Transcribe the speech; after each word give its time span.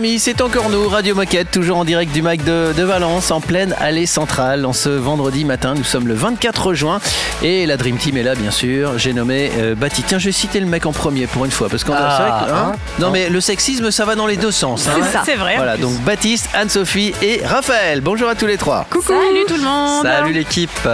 Amis, 0.00 0.18
c'est 0.18 0.40
encore 0.40 0.70
nous, 0.70 0.88
Radio 0.88 1.14
Moquette, 1.14 1.50
toujours 1.50 1.76
en 1.76 1.84
direct 1.84 2.10
du 2.14 2.22
Mac 2.22 2.42
de, 2.42 2.72
de 2.74 2.82
Valence, 2.82 3.30
en 3.30 3.42
pleine 3.42 3.76
allée 3.78 4.06
centrale. 4.06 4.64
En 4.64 4.72
ce 4.72 4.88
vendredi 4.88 5.44
matin, 5.44 5.74
nous 5.76 5.84
sommes 5.84 6.08
le 6.08 6.14
24 6.14 6.72
juin 6.72 7.00
et 7.42 7.66
la 7.66 7.76
Dream 7.76 7.98
Team 7.98 8.16
est 8.16 8.22
là, 8.22 8.34
bien 8.34 8.50
sûr. 8.50 8.96
J'ai 8.96 9.12
nommé 9.12 9.50
euh, 9.58 9.74
Bati. 9.74 10.02
Tiens, 10.02 10.18
je 10.18 10.24
vais 10.24 10.32
citer 10.32 10.58
le 10.58 10.64
mec 10.64 10.86
en 10.86 10.92
premier 10.92 11.26
pour 11.26 11.44
une 11.44 11.50
fois, 11.50 11.68
parce 11.68 11.84
qu'on 11.84 11.92
Ah, 11.94 12.44
que, 12.46 12.50
hein, 12.50 12.72
Non, 12.98 13.10
mais 13.10 13.28
le 13.28 13.42
sexisme, 13.42 13.90
ça 13.90 14.06
va 14.06 14.14
dans 14.14 14.26
les 14.26 14.38
deux 14.38 14.50
sens. 14.50 14.88
hein. 14.88 14.92
C'est 15.04 15.12
ça. 15.12 15.22
C'est 15.26 15.34
vrai. 15.36 15.56
Voilà, 15.56 15.76
donc 15.76 15.92
Baptiste, 16.00 16.48
Anne-Sophie 16.54 17.12
et 17.20 17.42
Raphaël. 17.44 18.00
Bonjour 18.00 18.30
à 18.30 18.34
tous 18.34 18.46
les 18.46 18.56
trois. 18.56 18.86
Coucou. 18.88 19.08
Salut 19.12 19.44
tout 19.46 19.56
le 19.58 19.64
monde. 19.64 20.02
Salut 20.06 20.32
l'équipe. 20.32 20.88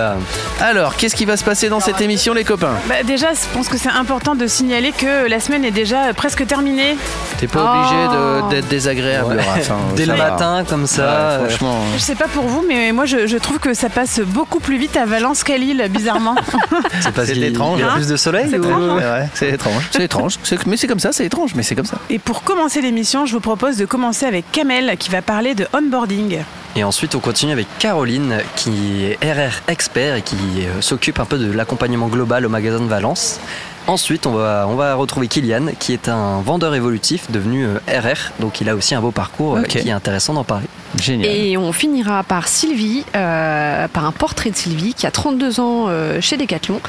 Alors, 0.60 0.96
qu'est-ce 0.96 1.14
qui 1.14 1.26
va 1.26 1.36
se 1.36 1.44
passer 1.44 1.68
dans 1.68 1.78
cette 1.78 2.00
émission, 2.00 2.34
les 2.34 2.42
copains 2.42 2.74
Bah, 2.88 3.04
déjà, 3.04 3.28
je 3.34 3.54
pense 3.56 3.68
que 3.68 3.78
c'est 3.78 3.88
important 3.88 4.34
de 4.34 4.48
signaler 4.48 4.90
que 4.90 5.28
la 5.28 5.38
semaine 5.38 5.64
est 5.64 5.70
déjà 5.70 6.12
presque 6.12 6.44
terminée. 6.44 6.96
T'es 7.38 7.46
pas 7.46 7.60
Oh. 7.62 7.78
obligé 7.78 7.94
de- 8.08 8.50
d'être 8.50 8.68
désagréable, 8.68 8.95
Ouais. 8.96 9.36
Raph, 9.42 9.70
hein, 9.70 9.78
Dès 9.96 10.06
le 10.06 10.14
matin, 10.16 10.64
comme 10.68 10.86
ça. 10.86 11.02
Ouais, 11.02 11.08
euh, 11.44 11.48
franchement. 11.48 11.78
Je 11.94 12.00
sais 12.02 12.14
pas 12.14 12.28
pour 12.28 12.44
vous, 12.44 12.64
mais 12.66 12.92
moi 12.92 13.04
je, 13.06 13.26
je 13.26 13.36
trouve 13.36 13.58
que 13.58 13.74
ça 13.74 13.88
passe 13.88 14.20
beaucoup 14.20 14.60
plus 14.60 14.78
vite 14.78 14.96
à 14.96 15.04
Valence 15.06 15.44
qu'à 15.44 15.56
Lille, 15.58 15.84
bizarrement. 15.90 16.34
c'est 17.00 17.12
pas 17.12 17.26
C'est 17.26 17.36
étrange, 17.38 17.78
Il 17.78 17.82
y 17.82 17.84
a 17.84 17.90
hein. 17.92 17.94
plus 17.96 18.08
de 18.08 18.16
soleil 18.16 18.46
C'est 18.50 18.58
ou- 18.58 18.64
étrange, 18.64 19.02
c'est 19.34 19.48
étrange. 19.50 19.88
C'est 19.90 20.02
étrange. 20.04 20.38
C'est- 20.42 20.66
Mais 20.66 20.76
c'est 20.76 20.86
comme 20.86 21.00
ça, 21.00 21.12
c'est 21.12 21.26
étrange, 21.26 21.54
mais 21.54 21.62
c'est 21.62 21.74
comme 21.74 21.86
ça. 21.86 21.98
Et 22.10 22.18
pour 22.18 22.42
commencer 22.42 22.80
l'émission, 22.80 23.26
je 23.26 23.32
vous 23.32 23.40
propose 23.40 23.76
de 23.76 23.84
commencer 23.86 24.26
avec 24.26 24.50
Kamel 24.52 24.96
qui 24.98 25.10
va 25.10 25.22
parler 25.22 25.54
de 25.54 25.66
onboarding. 25.72 26.38
Et 26.76 26.84
ensuite, 26.84 27.14
on 27.14 27.20
continue 27.20 27.52
avec 27.52 27.66
Caroline, 27.78 28.38
qui 28.54 29.04
est 29.04 29.18
RR 29.24 29.62
expert 29.68 30.16
et 30.16 30.22
qui 30.22 30.36
euh, 30.58 30.80
s'occupe 30.82 31.18
un 31.20 31.24
peu 31.24 31.38
de 31.38 31.50
l'accompagnement 31.50 32.08
global 32.08 32.44
au 32.44 32.48
magasin 32.50 32.80
de 32.80 32.84
Valence. 32.86 33.40
Ensuite, 33.88 34.26
on 34.26 34.32
va, 34.32 34.66
on 34.68 34.74
va 34.74 34.94
retrouver 34.94 35.28
Kylian, 35.28 35.66
qui 35.78 35.92
est 35.92 36.08
un 36.08 36.40
vendeur 36.40 36.74
évolutif 36.74 37.30
devenu 37.30 37.66
euh, 37.66 37.78
RR. 37.88 38.32
Donc, 38.40 38.60
il 38.60 38.68
a 38.68 38.74
aussi 38.74 38.96
un 38.96 39.00
beau 39.00 39.12
parcours 39.12 39.58
euh, 39.58 39.62
qui 39.62 39.78
est 39.78 39.92
intéressant 39.92 40.34
d'en 40.34 40.42
parler. 40.42 40.66
Génial. 41.00 41.30
Et 41.30 41.56
on 41.56 41.72
finira 41.72 42.22
par 42.22 42.48
Sylvie, 42.48 43.04
euh, 43.14 43.88
par 43.88 44.04
un 44.06 44.12
portrait 44.12 44.50
de 44.50 44.56
Sylvie 44.56 44.94
qui 44.94 45.06
a 45.06 45.10
32 45.10 45.60
ans 45.60 45.86
euh, 45.88 46.20
chez 46.20 46.36
Decathlon 46.36 46.80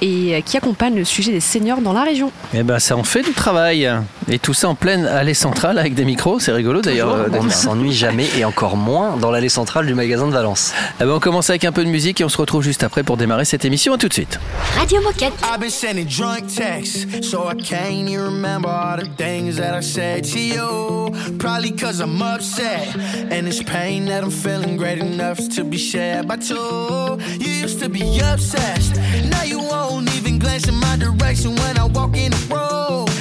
et 0.00 0.34
euh, 0.34 0.40
qui 0.40 0.56
accompagne 0.56 0.94
le 0.94 1.04
sujet 1.04 1.32
des 1.32 1.40
seniors 1.40 1.80
dans 1.80 1.92
la 1.92 2.02
région. 2.02 2.32
Eh 2.54 2.62
ben, 2.62 2.78
ça 2.78 2.96
en 2.96 3.04
fait 3.04 3.22
du 3.22 3.32
travail. 3.32 3.88
Et 4.30 4.38
tout 4.38 4.54
ça 4.54 4.68
en 4.68 4.74
pleine 4.74 5.04
allée 5.06 5.34
centrale 5.34 5.78
avec 5.78 5.94
des 5.94 6.04
micros. 6.04 6.38
C'est 6.40 6.52
rigolo 6.52 6.80
d'ailleurs. 6.80 7.12
euh, 7.12 7.28
on 7.32 7.44
ne 7.44 7.50
s'ennuie 7.50 7.92
jamais 7.92 8.26
et 8.38 8.44
encore 8.44 8.76
moins 8.76 9.16
dans 9.16 9.30
l'allée 9.30 9.48
centrale 9.48 9.86
du 9.86 9.94
magasin 9.94 10.26
de 10.26 10.32
Valence. 10.32 10.72
Eh 11.00 11.04
ben, 11.04 11.10
on 11.10 11.20
commence 11.20 11.50
avec 11.50 11.64
un 11.64 11.72
peu 11.72 11.84
de 11.84 11.90
musique 11.90 12.20
et 12.20 12.24
on 12.24 12.28
se 12.28 12.38
retrouve 12.38 12.62
juste 12.62 12.82
après 12.82 13.02
pour 13.02 13.16
démarrer 13.16 13.44
cette 13.44 13.64
émission. 13.64 13.94
À 13.94 13.98
tout 13.98 14.08
de 14.08 14.12
suite. 14.14 14.38
Radio 14.78 15.00
Moquette. 15.02 15.32
I've 15.44 15.60
been 15.60 15.70
sending 15.70 16.06
drunk 16.06 16.46
texts, 16.46 17.06
so 17.28 17.48
I 17.50 17.54
can't 17.54 18.08
even 18.08 18.20
remember 18.20 18.68
all 18.68 18.96
the 18.96 19.08
things 19.16 19.56
that 19.56 19.76
I 19.76 19.82
said 19.82 20.24
to 20.32 20.38
you. 20.38 21.10
Probably 21.38 21.72
cause 21.72 22.00
I'm 22.00 22.20
upset, 22.22 22.94
and 23.30 23.41
it's 23.46 23.62
pain 23.62 24.06
that 24.06 24.22
I'm 24.24 24.30
feeling 24.30 24.76
great 24.76 24.98
enough 24.98 25.38
to 25.50 25.64
be 25.64 25.78
shared 25.78 26.28
by 26.28 26.36
two. 26.36 27.18
You 27.38 27.50
used 27.50 27.80
to 27.80 27.88
be 27.88 28.02
obsessed, 28.20 28.96
now 29.30 29.42
you 29.42 29.58
won't 29.58 30.14
even 30.16 30.38
glance 30.38 30.68
in 30.68 30.74
my 30.74 30.96
direction 30.96 31.54
when 31.56 31.78
I 31.78 31.84
walk 31.84 32.16
in 32.16 32.30
the 32.30 32.46
room. 32.54 33.11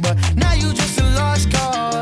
But 0.00 0.16
now 0.36 0.52
you 0.54 0.72
just 0.72 1.00
a 1.00 1.04
lost 1.16 1.50
cause. 1.50 1.93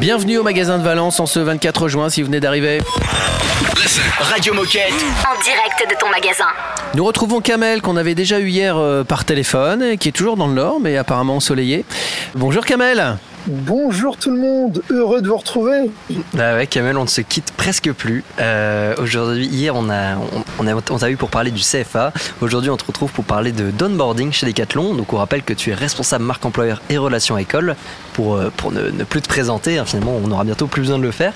Bienvenue 0.00 0.38
au 0.38 0.44
magasin 0.44 0.78
de 0.78 0.84
Valence 0.84 1.18
en 1.18 1.26
ce 1.26 1.40
24 1.40 1.88
juin 1.88 2.08
si 2.08 2.22
vous 2.22 2.26
venez 2.26 2.38
d'arriver. 2.38 2.80
Radio 4.20 4.54
Moquette. 4.54 4.92
En 4.92 5.42
direct 5.42 5.90
de 5.90 5.96
ton 5.98 6.08
magasin. 6.08 6.44
Nous 6.94 7.04
retrouvons 7.04 7.40
Kamel 7.40 7.82
qu'on 7.82 7.96
avait 7.96 8.14
déjà 8.14 8.38
eu 8.38 8.48
hier 8.48 8.76
euh, 8.76 9.02
par 9.02 9.24
téléphone 9.24 9.82
et 9.82 9.98
qui 9.98 10.10
est 10.10 10.12
toujours 10.12 10.36
dans 10.36 10.46
le 10.46 10.54
Nord 10.54 10.78
mais 10.80 10.96
apparemment 10.96 11.36
ensoleillé. 11.36 11.84
Bonjour 12.36 12.64
Kamel. 12.64 13.18
Bonjour 13.50 14.18
tout 14.18 14.30
le 14.30 14.38
monde, 14.38 14.82
heureux 14.90 15.22
de 15.22 15.28
vous 15.28 15.36
retrouver. 15.38 15.90
Ah 16.38 16.54
ouais, 16.56 16.66
Kamel, 16.66 16.98
on 16.98 17.04
ne 17.04 17.08
se 17.08 17.22
quitte 17.22 17.50
presque 17.56 17.90
plus. 17.92 18.22
Euh, 18.40 18.94
Aujourd'hui, 18.98 19.46
hier, 19.46 19.74
on 19.74 19.88
a, 19.88 20.16
on, 20.58 20.66
a, 20.66 20.74
on 20.74 20.98
t'a 20.98 21.10
eu 21.10 21.16
pour 21.16 21.30
parler 21.30 21.50
du 21.50 21.62
CFA. 21.62 22.12
Aujourd'hui, 22.42 22.68
on 22.68 22.76
te 22.76 22.84
retrouve 22.84 23.10
pour 23.10 23.24
parler 23.24 23.52
de 23.52 23.70
d'onboarding 23.70 24.32
chez 24.32 24.44
Decathlon. 24.44 24.94
Donc, 24.94 25.14
on 25.14 25.16
rappelle 25.16 25.42
que 25.42 25.54
tu 25.54 25.70
es 25.70 25.74
responsable 25.74 26.24
marque 26.24 26.44
employeur 26.44 26.82
et 26.90 26.98
relations 26.98 27.38
école 27.38 27.74
pour, 28.12 28.36
euh, 28.36 28.50
ne, 28.70 29.04
plus 29.04 29.22
te 29.22 29.28
présenter. 29.28 29.78
hein, 29.78 29.86
finalement, 29.86 30.20
on 30.22 30.30
aura 30.30 30.44
bientôt 30.44 30.66
plus 30.66 30.82
besoin 30.82 30.98
de 30.98 31.04
le 31.04 31.10
faire. 31.10 31.32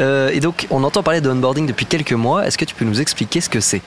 Euh, 0.00 0.28
et 0.28 0.40
donc, 0.40 0.66
on 0.68 0.84
entend 0.84 1.02
parler 1.02 1.22
de 1.22 1.30
depuis 1.66 1.86
quelques 1.86 2.12
mois. 2.12 2.46
Est-ce 2.46 2.58
que 2.58 2.66
tu 2.66 2.74
peux 2.74 2.84
nous 2.84 3.00
expliquer 3.00 3.40
ce 3.40 3.48
que 3.48 3.60
c'est? 3.60 3.80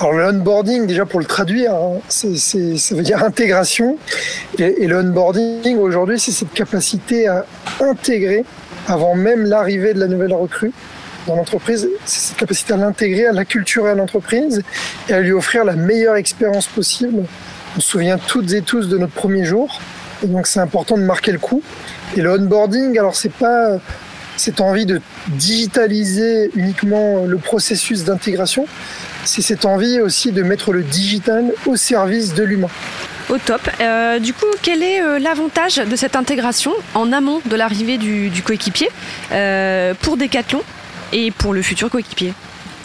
Alors 0.00 0.12
le 0.12 0.24
onboarding, 0.26 0.86
déjà 0.86 1.04
pour 1.06 1.18
le 1.18 1.26
traduire, 1.26 1.74
hein, 1.74 1.98
c'est- 2.08 2.36
c'est- 2.36 2.76
ça 2.76 2.94
veut 2.94 3.02
dire 3.02 3.22
intégration. 3.24 3.98
Et, 4.58 4.84
et 4.84 4.86
le 4.86 4.98
onboarding 5.00 5.76
aujourd'hui, 5.78 6.20
c'est 6.20 6.30
cette 6.30 6.52
capacité 6.52 7.26
à 7.26 7.44
intégrer 7.80 8.44
avant 8.86 9.14
même 9.16 9.44
l'arrivée 9.44 9.94
de 9.94 9.98
la 10.00 10.06
nouvelle 10.06 10.32
recrue 10.32 10.72
dans 11.26 11.34
l'entreprise. 11.34 11.88
C'est 12.04 12.28
cette 12.28 12.36
capacité 12.36 12.74
à 12.74 12.76
l'intégrer, 12.76 13.26
à 13.26 13.32
l'acculturer 13.32 13.90
à 13.90 13.94
l'entreprise 13.94 14.62
et 15.08 15.14
à 15.14 15.20
lui 15.20 15.32
offrir 15.32 15.64
la 15.64 15.74
meilleure 15.74 16.14
expérience 16.16 16.66
possible. 16.68 17.24
On 17.76 17.80
se 17.80 17.88
souvient 17.88 18.18
toutes 18.18 18.52
et 18.52 18.62
tous 18.62 18.88
de 18.88 18.98
notre 18.98 19.12
premier 19.12 19.44
jour. 19.44 19.80
Et 20.22 20.26
donc 20.26 20.46
c'est 20.46 20.60
important 20.60 20.96
de 20.96 21.02
marquer 21.02 21.32
le 21.32 21.38
coup. 21.38 21.60
Et 22.16 22.20
le 22.22 22.30
onboarding, 22.38 22.96
alors 22.98 23.16
c'est 23.16 23.32
pas 23.32 23.78
cette 24.36 24.60
envie 24.60 24.86
de 24.86 25.00
digitaliser 25.28 26.50
uniquement 26.54 27.24
le 27.26 27.36
processus 27.38 28.04
d'intégration, 28.04 28.66
c'est 29.28 29.42
cette 29.42 29.64
envie 29.64 30.00
aussi 30.00 30.32
de 30.32 30.42
mettre 30.42 30.72
le 30.72 30.82
digital 30.82 31.52
au 31.66 31.76
service 31.76 32.34
de 32.34 32.42
l'humain. 32.42 32.68
Au 33.28 33.36
top. 33.36 33.60
Euh, 33.80 34.18
du 34.18 34.32
coup, 34.32 34.46
quel 34.62 34.82
est 34.82 35.02
euh, 35.02 35.18
l'avantage 35.18 35.76
de 35.76 35.96
cette 35.96 36.16
intégration 36.16 36.72
en 36.94 37.12
amont 37.12 37.40
de 37.44 37.56
l'arrivée 37.56 37.98
du, 37.98 38.30
du 38.30 38.42
coéquipier 38.42 38.88
euh, 39.32 39.92
pour 40.00 40.16
Decathlon 40.16 40.62
et 41.12 41.30
pour 41.30 41.52
le 41.52 41.60
futur 41.60 41.90
coéquipier? 41.90 42.32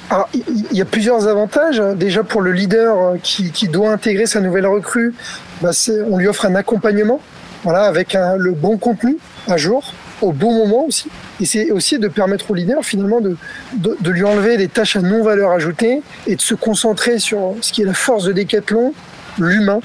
Alors, 0.09 0.27
il 0.33 0.77
y 0.77 0.81
a 0.81 0.85
plusieurs 0.85 1.27
avantages. 1.29 1.81
Déjà 1.95 2.23
pour 2.23 2.41
le 2.41 2.51
leader 2.51 3.15
qui, 3.23 3.51
qui 3.51 3.69
doit 3.69 3.89
intégrer 3.91 4.25
sa 4.25 4.41
nouvelle 4.41 4.67
recrue, 4.67 5.13
bah, 5.61 5.71
on 6.09 6.17
lui 6.17 6.27
offre 6.27 6.45
un 6.45 6.55
accompagnement, 6.55 7.21
voilà, 7.63 7.83
avec 7.85 8.13
un- 8.13 8.35
le 8.35 8.51
bon 8.51 8.77
contenu 8.77 9.17
à 9.47 9.55
jour. 9.55 9.93
Au 10.23 10.31
bon 10.31 10.53
moment 10.53 10.85
aussi. 10.85 11.07
Et 11.41 11.45
c'est 11.45 11.71
aussi 11.71 11.99
de 11.99 12.07
permettre 12.07 12.49
au 12.51 12.53
leader 12.53 12.83
finalement 12.83 13.21
de, 13.21 13.35
de, 13.73 14.09
lui 14.11 14.23
enlever 14.23 14.57
des 14.57 14.67
tâches 14.67 14.95
à 14.95 15.01
non-valeur 15.01 15.51
ajoutée 15.51 16.01
et 16.27 16.35
de 16.35 16.41
se 16.41 16.55
concentrer 16.55 17.19
sur 17.19 17.55
ce 17.61 17.71
qui 17.73 17.81
est 17.81 17.85
la 17.85 17.93
force 17.93 18.23
de 18.25 18.33
Decathlon, 18.33 18.93
l'humain, 19.37 19.79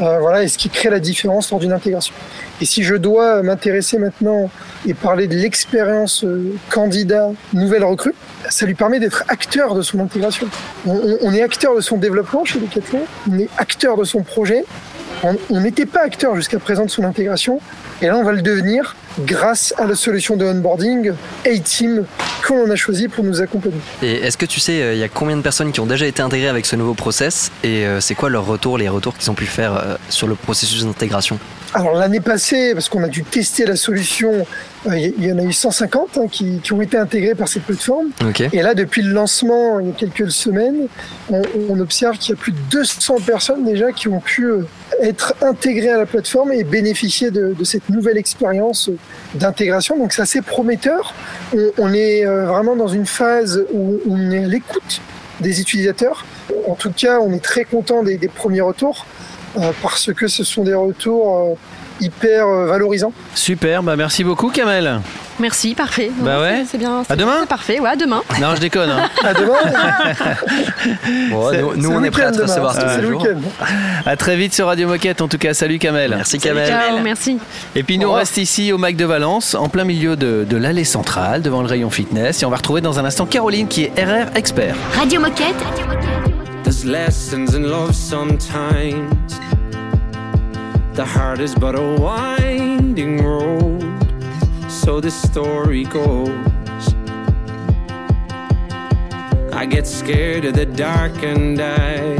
euh, 0.00 0.18
voilà, 0.20 0.42
et 0.42 0.48
ce 0.48 0.58
qui 0.58 0.68
crée 0.68 0.90
la 0.90 1.00
différence 1.00 1.50
lors 1.50 1.60
d'une 1.60 1.72
intégration. 1.72 2.14
Et 2.60 2.64
si 2.64 2.82
je 2.82 2.94
dois 2.94 3.42
m'intéresser 3.42 3.98
maintenant 3.98 4.50
et 4.86 4.94
parler 4.94 5.26
de 5.26 5.34
l'expérience 5.34 6.24
euh, 6.24 6.54
candidat 6.70 7.30
nouvelle 7.52 7.84
recrue, 7.84 8.14
ça 8.48 8.66
lui 8.66 8.74
permet 8.74 9.00
d'être 9.00 9.24
acteur 9.28 9.74
de 9.74 9.82
son 9.82 10.00
intégration. 10.00 10.46
On, 10.86 10.92
on- 10.94 11.18
on 11.22 11.32
est 11.34 11.42
acteur 11.42 11.74
de 11.74 11.80
son 11.80 11.96
développement 11.98 12.44
chez 12.44 12.58
Decathlon, 12.60 13.00
on 13.30 13.38
est 13.38 13.48
acteur 13.58 13.96
de 13.96 14.04
son 14.04 14.22
projet. 14.22 14.64
On- 15.22 15.60
n'était 15.60 15.86
pas 15.86 16.00
acteur 16.02 16.34
jusqu'à 16.36 16.58
présent 16.58 16.84
de 16.84 16.90
son 16.90 17.04
intégration, 17.04 17.60
et 18.00 18.06
là 18.06 18.16
on 18.16 18.24
va 18.24 18.32
le 18.32 18.42
devenir 18.42 18.96
grâce 19.20 19.72
à 19.78 19.86
la 19.86 19.94
solution 19.94 20.36
de 20.36 20.44
onboarding 20.44 21.12
A-Team 21.46 22.04
que 22.42 22.52
l'on 22.52 22.68
a 22.70 22.74
choisi 22.76 23.06
pour 23.08 23.22
nous 23.22 23.40
accompagner. 23.40 23.76
Et 24.02 24.14
est-ce 24.14 24.36
que 24.36 24.46
tu 24.46 24.58
sais, 24.58 24.82
euh, 24.82 24.94
il 24.94 24.98
y 24.98 25.04
a 25.04 25.08
combien 25.08 25.36
de 25.36 25.42
personnes 25.42 25.70
qui 25.70 25.78
ont 25.80 25.86
déjà 25.86 26.06
été 26.06 26.22
intégrées 26.22 26.48
avec 26.48 26.66
ce 26.66 26.74
nouveau 26.74 26.94
process 26.94 27.52
Et 27.62 27.86
euh, 27.86 28.00
c'est 28.00 28.14
quoi 28.16 28.30
leur 28.30 28.46
retour, 28.46 28.78
les 28.78 28.88
retours 28.88 29.16
qu'ils 29.16 29.30
ont 29.30 29.34
pu 29.34 29.46
faire 29.46 29.74
euh, 29.76 29.94
sur 30.08 30.26
le 30.26 30.34
processus 30.34 30.84
d'intégration? 30.84 31.38
Alors 31.74 31.94
l'année 31.94 32.20
passée, 32.20 32.72
parce 32.74 32.88
qu'on 32.90 33.02
a 33.02 33.08
dû 33.08 33.22
tester 33.24 33.64
la 33.64 33.76
solution, 33.76 34.46
euh, 34.86 34.98
il 34.98 35.24
y- 35.24 35.32
en 35.32 35.38
a 35.38 35.42
eu 35.42 35.52
150 35.52 36.18
hein, 36.18 36.26
qui, 36.30 36.58
qui 36.62 36.72
ont 36.74 36.82
été 36.82 36.98
intégrés 36.98 37.34
par 37.34 37.48
cette 37.48 37.62
plateforme. 37.62 38.08
Ok. 38.26 38.40
Et 38.52 38.60
là, 38.62 38.74
depuis 38.74 39.00
le 39.02 39.12
lancement, 39.12 39.80
il 39.80 39.86
y 39.86 39.90
a 39.90 39.94
quelques 39.94 40.30
semaines, 40.30 40.86
on, 41.30 41.40
on 41.70 41.80
observe 41.80 42.18
qu'il 42.18 42.34
y 42.34 42.38
a 42.38 42.40
plus 42.40 42.52
de 42.52 42.58
200 42.70 43.16
personnes 43.26 43.64
déjà 43.64 43.90
qui 43.92 44.08
ont 44.08 44.20
pu 44.20 44.44
euh, 44.44 44.64
être 45.00 45.34
intégrées 45.40 45.88
à 45.90 45.98
la 45.98 46.06
plateforme 46.06 46.52
et 46.52 46.62
bénéficier 46.62 47.30
de, 47.30 47.54
de 47.58 47.64
cette 47.64 47.88
nouvelle 47.88 48.18
expérience 48.18 48.90
d'intégration. 49.34 49.96
Donc 49.96 50.12
c'est 50.12 50.22
assez 50.22 50.42
prometteur. 50.42 51.14
On, 51.56 51.70
on 51.78 51.92
est 51.94 52.26
euh, 52.26 52.44
vraiment 52.46 52.76
dans 52.76 52.88
une 52.88 53.06
phase 53.06 53.64
où 53.72 53.98
on 54.10 54.30
est 54.30 54.44
à 54.44 54.48
l'écoute 54.48 55.00
des 55.40 55.60
utilisateurs. 55.60 56.26
En 56.68 56.74
tout 56.74 56.92
cas, 56.94 57.18
on 57.20 57.32
est 57.32 57.42
très 57.42 57.64
content 57.64 58.02
des, 58.02 58.16
des 58.18 58.28
premiers 58.28 58.60
retours 58.60 59.06
parce 59.82 60.12
que 60.12 60.28
ce 60.28 60.44
sont 60.44 60.62
des 60.64 60.74
retours 60.74 61.56
euh, 62.00 62.04
hyper 62.04 62.46
euh, 62.46 62.66
valorisants. 62.66 63.12
Super, 63.34 63.82
bah 63.82 63.96
merci 63.96 64.24
beaucoup 64.24 64.48
Kamel. 64.50 65.00
Merci, 65.40 65.74
parfait. 65.74 66.10
Bah 66.20 66.40
ouais. 66.40 66.64
c'est- 66.70 66.76
bien. 66.78 67.02
c'est- 67.08 67.16
demain 67.16 67.38
C'est 67.40 67.48
parfait, 67.48 67.80
ouais, 67.80 67.88
à 67.90 67.96
demain. 67.96 68.22
Non, 68.40 68.54
je 68.54 68.60
déconne. 68.60 68.90
hein. 68.90 69.08
À 69.24 69.32
demain. 69.34 69.54
Bon, 71.30 71.50
nous, 71.76 71.90
on 71.90 72.04
est 72.04 72.10
prêts 72.10 72.24
à 72.24 72.30
te 72.30 72.36
demain, 72.36 72.46
recevoir 72.46 72.74
tous 72.74 72.80
C'est 72.86 72.96
les 72.96 73.02
le 73.02 73.08
jours. 73.12 73.22
week-end. 73.22 73.38
À 74.04 74.16
très 74.16 74.36
vite 74.36 74.52
sur 74.54 74.66
Radio 74.66 74.86
Moquette. 74.88 75.22
En 75.22 75.28
tout 75.28 75.38
cas, 75.38 75.54
salut 75.54 75.78
Kamel. 75.78 76.10
Merci 76.16 76.38
Kamel. 76.38 76.68
Ciao, 76.68 76.98
merci. 77.02 77.38
Et 77.74 77.82
puis 77.82 77.98
nous, 77.98 78.08
on 78.08 78.12
reste 78.12 78.36
ici 78.36 78.72
au 78.72 78.78
Mac 78.78 78.94
de 78.96 79.04
Valence, 79.04 79.54
en 79.54 79.68
plein 79.68 79.84
milieu 79.84 80.14
de, 80.16 80.44
de 80.48 80.56
l'allée 80.56 80.84
centrale, 80.84 81.40
devant 81.42 81.62
le 81.62 81.68
rayon 81.68 81.90
fitness. 81.90 82.42
Et 82.42 82.46
on 82.46 82.50
va 82.50 82.56
retrouver 82.56 82.80
dans 82.82 82.98
un 82.98 83.04
instant 83.04 83.26
Caroline 83.26 83.68
qui 83.68 83.84
est 83.84 83.92
RR 84.04 84.36
expert. 84.36 84.74
Radio 84.96 85.20
Moquette. 85.20 86.31
There's 86.72 86.86
lessons 86.86 87.54
in 87.54 87.68
love 87.68 87.94
sometimes. 87.94 89.38
The 90.96 91.04
heart 91.04 91.38
is 91.38 91.54
but 91.54 91.74
a 91.74 92.00
winding 92.00 93.22
road. 93.22 93.82
So 94.70 94.98
the 94.98 95.10
story 95.10 95.84
goes. 95.84 96.30
I 99.52 99.66
get 99.66 99.86
scared 99.86 100.46
of 100.46 100.54
the 100.54 100.64
dark 100.64 101.22
and 101.22 101.60
I. 101.60 102.14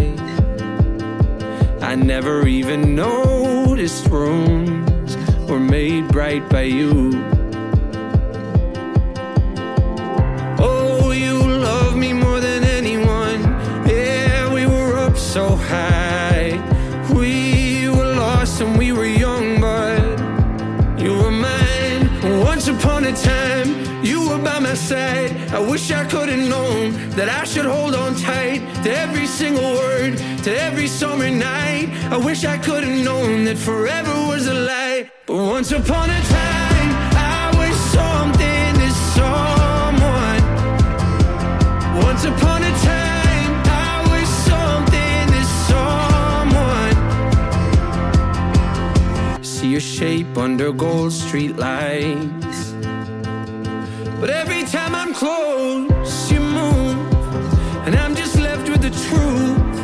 I 1.80 1.94
never 1.94 2.46
even 2.46 2.94
noticed 2.94 4.06
rooms 4.08 5.16
were 5.48 5.60
made 5.60 6.08
bright 6.08 6.46
by 6.50 6.64
you. 6.64 7.41
So 15.32 15.56
high. 15.56 16.60
We 17.14 17.88
were 17.88 18.16
lost 18.16 18.60
and 18.60 18.76
we 18.76 18.92
were 18.92 19.06
young, 19.06 19.62
but 19.62 21.00
you 21.00 21.16
were 21.16 21.30
mine. 21.30 22.02
Once 22.44 22.68
upon 22.68 23.06
a 23.06 23.14
time, 23.16 24.04
you 24.04 24.28
were 24.28 24.38
by 24.38 24.58
my 24.58 24.74
side. 24.74 25.32
I 25.50 25.58
wish 25.58 25.90
I 25.90 26.04
could 26.04 26.28
have 26.28 26.46
known 26.50 26.92
that 27.16 27.30
I 27.30 27.44
should 27.44 27.64
hold 27.64 27.94
on 27.94 28.14
tight 28.14 28.60
to 28.84 28.90
every 28.94 29.26
single 29.26 29.72
word, 29.72 30.18
to 30.44 30.50
every 30.66 30.86
summer 30.86 31.30
night. 31.30 31.88
I 32.10 32.18
wish 32.18 32.44
I 32.44 32.58
could 32.58 32.84
have 32.84 33.02
known 33.02 33.44
that 33.46 33.56
forever 33.56 34.14
was 34.28 34.46
a 34.48 34.54
lie. 34.54 35.10
But 35.24 35.36
once 35.36 35.72
upon 35.72 36.10
a 36.10 36.20
time, 36.40 36.88
I 37.16 37.44
was 37.60 37.74
something 37.96 38.72
to 38.82 38.90
someone. 39.16 40.42
Once 42.04 42.24
upon 42.26 42.51
your 49.72 49.80
shape 49.80 50.36
under 50.36 50.70
gold 50.70 51.10
street 51.10 51.56
lights. 51.56 52.72
But 54.20 54.28
every 54.28 54.64
time 54.64 54.94
I'm 54.94 55.14
close, 55.14 56.30
you 56.30 56.40
move, 56.40 56.98
and 57.86 57.96
I'm 57.96 58.14
just 58.14 58.36
left 58.36 58.68
with 58.68 58.82
the 58.82 58.90
truth. 59.06 59.76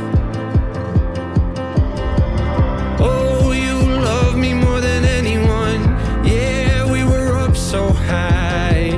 Oh, 3.00 3.52
you 3.52 3.78
love 4.10 4.36
me 4.36 4.52
more 4.52 4.80
than 4.82 5.06
anyone. 5.06 5.80
Yeah, 6.22 6.84
we 6.92 7.02
were 7.04 7.38
up 7.38 7.56
so 7.56 7.90
high. 7.90 8.90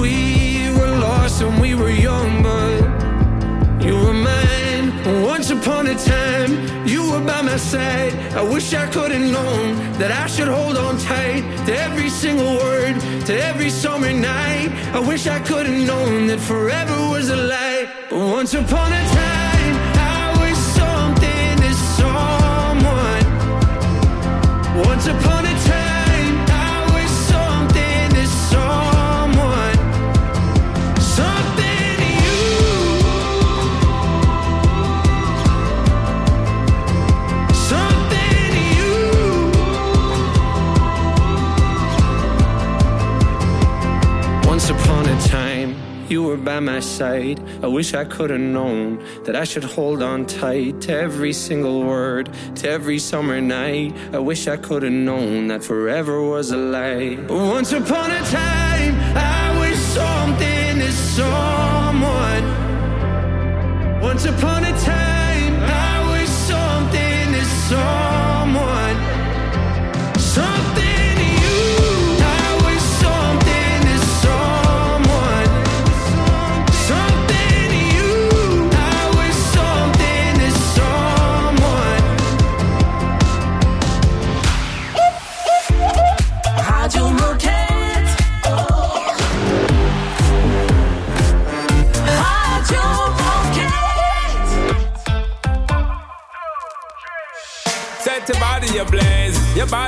We 0.00 0.70
were 0.78 0.92
lost 1.08 1.42
when 1.42 1.58
we 1.58 1.74
were 1.74 1.90
young, 1.90 2.44
but 2.44 3.84
you 3.84 3.96
were 3.96 4.18
mine. 4.30 5.24
Once 5.24 5.50
upon 5.50 5.88
a 5.88 5.96
time, 5.96 6.52
you 6.86 7.10
were 7.10 7.20
by 7.20 7.42
my 7.42 7.56
side. 7.56 7.99
I 8.70 8.72
wish 8.72 8.88
I 8.88 8.92
could 8.92 9.10
have 9.10 9.32
known 9.32 9.98
that 9.98 10.12
I 10.12 10.28
should 10.28 10.46
hold 10.46 10.76
on 10.76 10.96
tight 10.98 11.42
to 11.66 11.76
every 11.76 12.08
single 12.08 12.54
word, 12.54 13.00
to 13.26 13.34
every 13.34 13.68
summer 13.68 14.12
night. 14.12 14.70
I 14.94 15.00
wish 15.00 15.26
I 15.26 15.40
could 15.40 15.66
have 15.66 15.86
known 15.88 16.28
that 16.28 16.38
forever 16.38 16.94
was 17.10 17.30
a 17.30 17.36
lie. 17.36 17.88
But 18.08 18.18
once 18.18 18.54
upon 18.54 18.92
a 18.92 19.08
time, 19.08 19.29
were 46.30 46.36
by 46.36 46.60
my 46.60 46.78
side. 46.78 47.40
I 47.60 47.66
wish 47.66 47.92
I 47.92 48.04
could 48.04 48.30
have 48.30 48.40
known 48.40 49.04
that 49.24 49.34
I 49.34 49.44
should 49.44 49.64
hold 49.64 50.00
on 50.00 50.26
tight 50.26 50.80
to 50.82 50.92
every 50.92 51.32
single 51.32 51.82
word, 51.82 52.30
to 52.56 52.70
every 52.70 53.00
summer 53.00 53.40
night. 53.40 53.96
I 54.12 54.18
wish 54.18 54.46
I 54.46 54.56
could 54.56 54.82
have 54.84 54.92
known 54.92 55.48
that 55.48 55.64
forever 55.64 56.22
was 56.22 56.52
a 56.52 56.56
lie. 56.56 57.18
Once 57.28 57.72
upon 57.72 58.12
a 58.12 58.22
time, 58.26 58.94
I 59.16 59.58
was 59.60 59.76
something 59.98 60.78
to 60.78 60.92
someone. 61.18 62.44
Once 64.00 64.24
upon 64.24 64.64
a 64.64 64.74
time, 64.78 65.54
I 65.90 65.94
was 66.12 66.28
something 66.28 67.32
to 67.34 67.44
someone. 67.68 67.99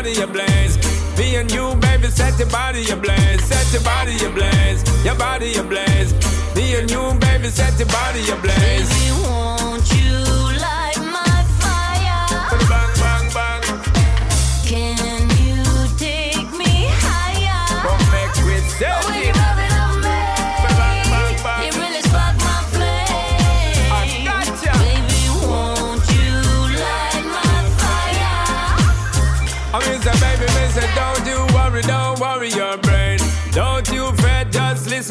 Body 0.03 0.21
ablaze. 0.21 0.77
Me 1.17 1.37
and 1.37 1.51
you, 1.53 1.77
baby, 1.77 2.09
set 2.09 2.37
your 2.37 2.49
body 2.49 2.91
ablaze, 2.91 3.45
set 3.45 3.73
your 3.73 3.83
body 3.83 4.17
ablaze, 4.25 4.83
your 5.05 5.15
body 5.15 5.55
ablaze. 5.55 6.13
Me 6.57 6.75
and 6.75 6.91
you, 6.91 7.15
baby, 7.21 7.49
set 7.49 7.79
your 7.79 7.89
body 7.89 8.29
ablaze. 8.31 9.02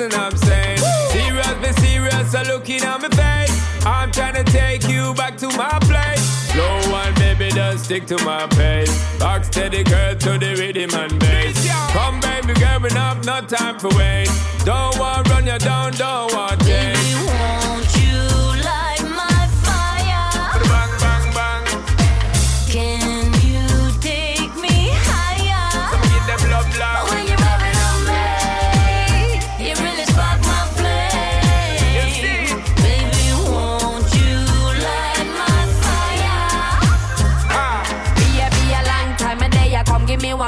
I'm 0.10 0.36
saying. 0.36 0.80
Serious, 1.12 1.54
be 1.62 1.72
serious, 1.82 2.32
so 2.32 2.42
looking 2.44 2.82
at 2.82 3.02
my 3.02 3.10
face. 3.10 3.86
I'm 3.86 4.12
trying 4.12 4.34
to 4.34 4.44
take 4.52 4.88
you 4.88 5.14
back 5.14 5.38
to 5.38 5.48
my 5.50 5.78
place. 5.82 6.22
Slow 6.52 6.92
one, 6.92 7.14
baby, 7.16 7.50
just 7.50 7.86
stick 7.86 8.06
to 8.08 8.18
my 8.26 8.48
pace. 8.48 8.92
Rock 9.22 9.44
steady, 9.44 9.84
girl, 9.84 10.16
to 10.16 10.38
the 10.38 10.56
rhythm 10.58 10.94
and 11.00 11.20
bass. 11.20 11.68
Come, 11.94 12.20
baby, 12.20 12.54
girl, 12.60 12.98
up, 12.98 13.24
no 13.26 13.42
time 13.42 13.78
for 13.80 13.90
wait. 13.96 14.30
Don't 14.66 14.98
want 14.98 15.26
to 15.26 15.32
run 15.34 15.46
you 15.46 15.60
down, 15.60 15.92
don't 15.94 16.34
want 16.34 16.60
change. 16.62 17.41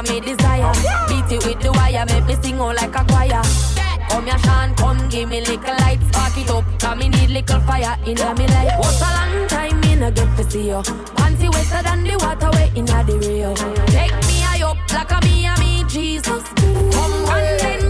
Me 0.09 0.19
desire. 0.19 0.71
Beat 1.07 1.31
it 1.31 1.45
with 1.45 1.61
the 1.61 1.71
wire, 1.71 2.05
make 2.07 2.25
me 2.25 2.35
sing 2.41 2.59
all 2.59 2.73
like 2.73 2.95
a 2.95 3.03
choir. 3.05 3.41
Come 4.09 4.25
here, 4.25 4.37
Sean, 4.39 4.75
come 4.75 5.09
give 5.09 5.29
me 5.29 5.41
little 5.41 5.75
light, 5.79 5.99
spark 6.09 6.37
it 6.37 6.49
up. 6.49 6.63
Cause 6.79 6.97
me 6.97 7.09
need 7.09 7.29
little 7.29 7.59
fire 7.61 7.97
in 8.05 8.15
me 8.15 8.47
life. 8.47 8.79
What 8.79 9.01
a 9.01 9.09
long 9.15 9.47
time 9.47 9.81
me 9.81 9.95
no 9.95 10.11
get 10.11 10.37
to 10.37 10.43
see 10.49 10.67
you. 10.67 10.81
Panty 11.17 11.49
wetter 11.49 11.81
than 11.83 12.03
the 12.03 12.15
water 12.19 12.51
way 12.51 12.71
in 12.75 12.85
the 12.85 13.17
Rio. 13.25 13.53
Take 13.87 14.15
me 14.27 14.41
high 14.41 14.63
up 14.63 14.77
like 14.93 15.11
a 15.11 15.19
me 15.25 15.45
and 15.45 15.59
me 15.59 15.83
Jesus. 15.87 16.43
Come 16.93 17.23
one 17.23 17.57
then 17.57 17.89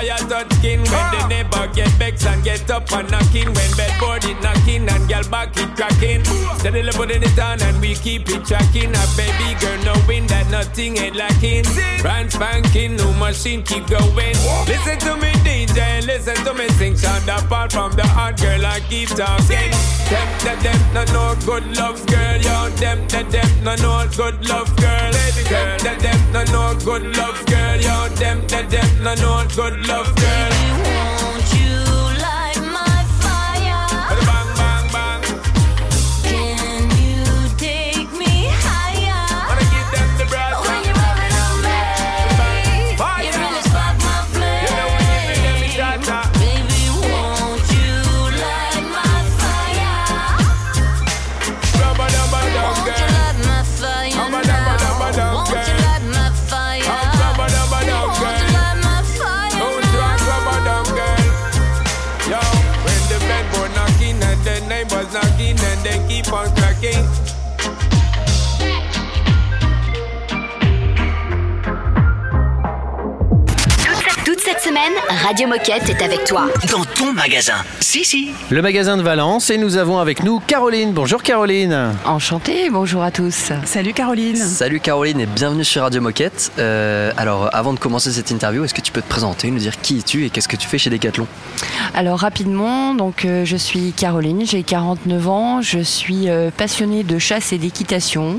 fire 0.00 0.28
touch 0.28 0.52
skin, 0.54 0.80
when 0.80 1.06
the 1.12 1.26
neighbor 1.28 1.66
get 1.74 1.88
vexed 1.98 2.26
and 2.26 2.42
get 2.42 2.70
up 2.70 2.90
and 2.92 3.10
knocking, 3.10 3.46
when 3.52 3.70
bedboard 3.76 4.24
it 4.24 4.40
knocking 4.42 4.88
and 4.88 5.08
girl 5.08 5.24
back 5.30 5.56
it 5.56 5.70
cracking. 5.76 6.24
Steadily 6.58 6.92
putting 6.92 7.22
it 7.22 7.38
on 7.38 7.60
and 7.62 7.80
we 7.80 7.94
keep 7.94 8.28
it 8.28 8.44
tracking. 8.44 8.90
A 8.90 9.04
baby 9.16 9.48
girl 9.60 9.78
knowing 9.84 10.26
that 10.28 10.48
nothing 10.50 10.96
ain't 10.98 11.16
lacking. 11.16 11.64
Brand 12.00 12.32
spanking, 12.32 12.96
no 12.96 13.12
machine 13.14 13.62
keep 13.62 13.86
going. 13.88 14.36
Listen 14.66 14.98
to 15.00 15.16
me 15.16 15.32
DJ, 15.44 16.06
listen 16.06 16.36
to 16.44 16.54
me 16.54 16.68
sing. 16.78 16.96
Sound 16.96 17.28
apart 17.28 17.72
from 17.72 17.92
the 17.92 18.06
hot 18.06 18.40
girl 18.40 18.64
I 18.64 18.80
keep 18.88 19.08
talking. 19.08 19.72
Them, 20.10 20.28
them, 20.42 20.58
them, 20.62 20.80
no 20.94 21.04
no 21.12 21.36
good 21.46 21.76
love 21.76 22.04
girl, 22.06 22.40
yo. 22.40 22.70
Them, 22.76 23.06
them, 23.08 23.30
them, 23.30 23.64
no 23.64 23.74
no 23.76 24.08
good 24.16 24.48
love 24.48 24.74
girl. 24.76 25.12
Baby 25.12 25.48
girl, 25.48 25.78
them, 25.78 25.98
them, 26.00 26.32
no 26.32 26.42
no 26.44 26.74
good 26.84 27.16
love 27.16 27.46
girl, 27.46 27.80
yo. 27.80 28.08
Them, 28.16 28.46
them, 28.48 28.68
them, 28.68 29.02
no 29.04 29.14
no 29.14 29.46
good 29.54 29.86
love 29.86 29.89
love, 29.90 30.14
girl. 30.14 31.19
Toute 74.80 74.86
cette 74.86 74.94
semaine, 74.94 74.99
Radio 75.10 75.48
Moquette 75.48 75.88
est 75.88 76.02
avec 76.02 76.22
toi. 76.22 76.46
Dans 76.70 76.84
ton 76.84 77.12
magasin. 77.12 77.56
Si, 77.80 78.04
si. 78.04 78.30
Le 78.48 78.62
magasin 78.62 78.96
de 78.96 79.02
Valence 79.02 79.50
et 79.50 79.58
nous 79.58 79.76
avons 79.76 79.98
avec 79.98 80.22
nous 80.22 80.38
Caroline. 80.38 80.92
Bonjour 80.92 81.24
Caroline. 81.24 81.96
Enchantée, 82.04 82.70
bonjour 82.70 83.02
à 83.02 83.10
tous. 83.10 83.50
Salut 83.64 83.92
Caroline. 83.92 84.36
Salut 84.36 84.78
Caroline 84.78 85.18
et 85.18 85.26
bienvenue 85.26 85.64
sur 85.64 85.82
Radio 85.82 86.00
Moquette. 86.00 86.52
Euh, 86.60 87.10
alors 87.16 87.50
avant 87.52 87.72
de 87.72 87.80
commencer 87.80 88.12
cette 88.12 88.30
interview, 88.30 88.62
est-ce 88.62 88.72
que 88.72 88.80
tu 88.80 88.92
peux 88.92 89.02
te 89.02 89.08
présenter, 89.08 89.50
nous 89.50 89.58
dire 89.58 89.80
qui 89.80 89.98
es-tu 89.98 90.26
et 90.26 90.30
qu'est-ce 90.30 90.46
que 90.46 90.54
tu 90.54 90.68
fais 90.68 90.78
chez 90.78 90.90
Decathlon? 90.90 91.26
Alors 91.92 92.20
rapidement, 92.20 92.94
donc 92.94 93.24
euh, 93.24 93.44
je 93.44 93.56
suis 93.56 93.92
Caroline, 93.92 94.46
j'ai 94.46 94.62
49 94.62 95.28
ans, 95.28 95.60
je 95.60 95.80
suis 95.80 96.28
euh, 96.28 96.52
passionnée 96.56 97.02
de 97.02 97.18
chasse 97.18 97.52
et 97.52 97.58
d'équitation 97.58 98.38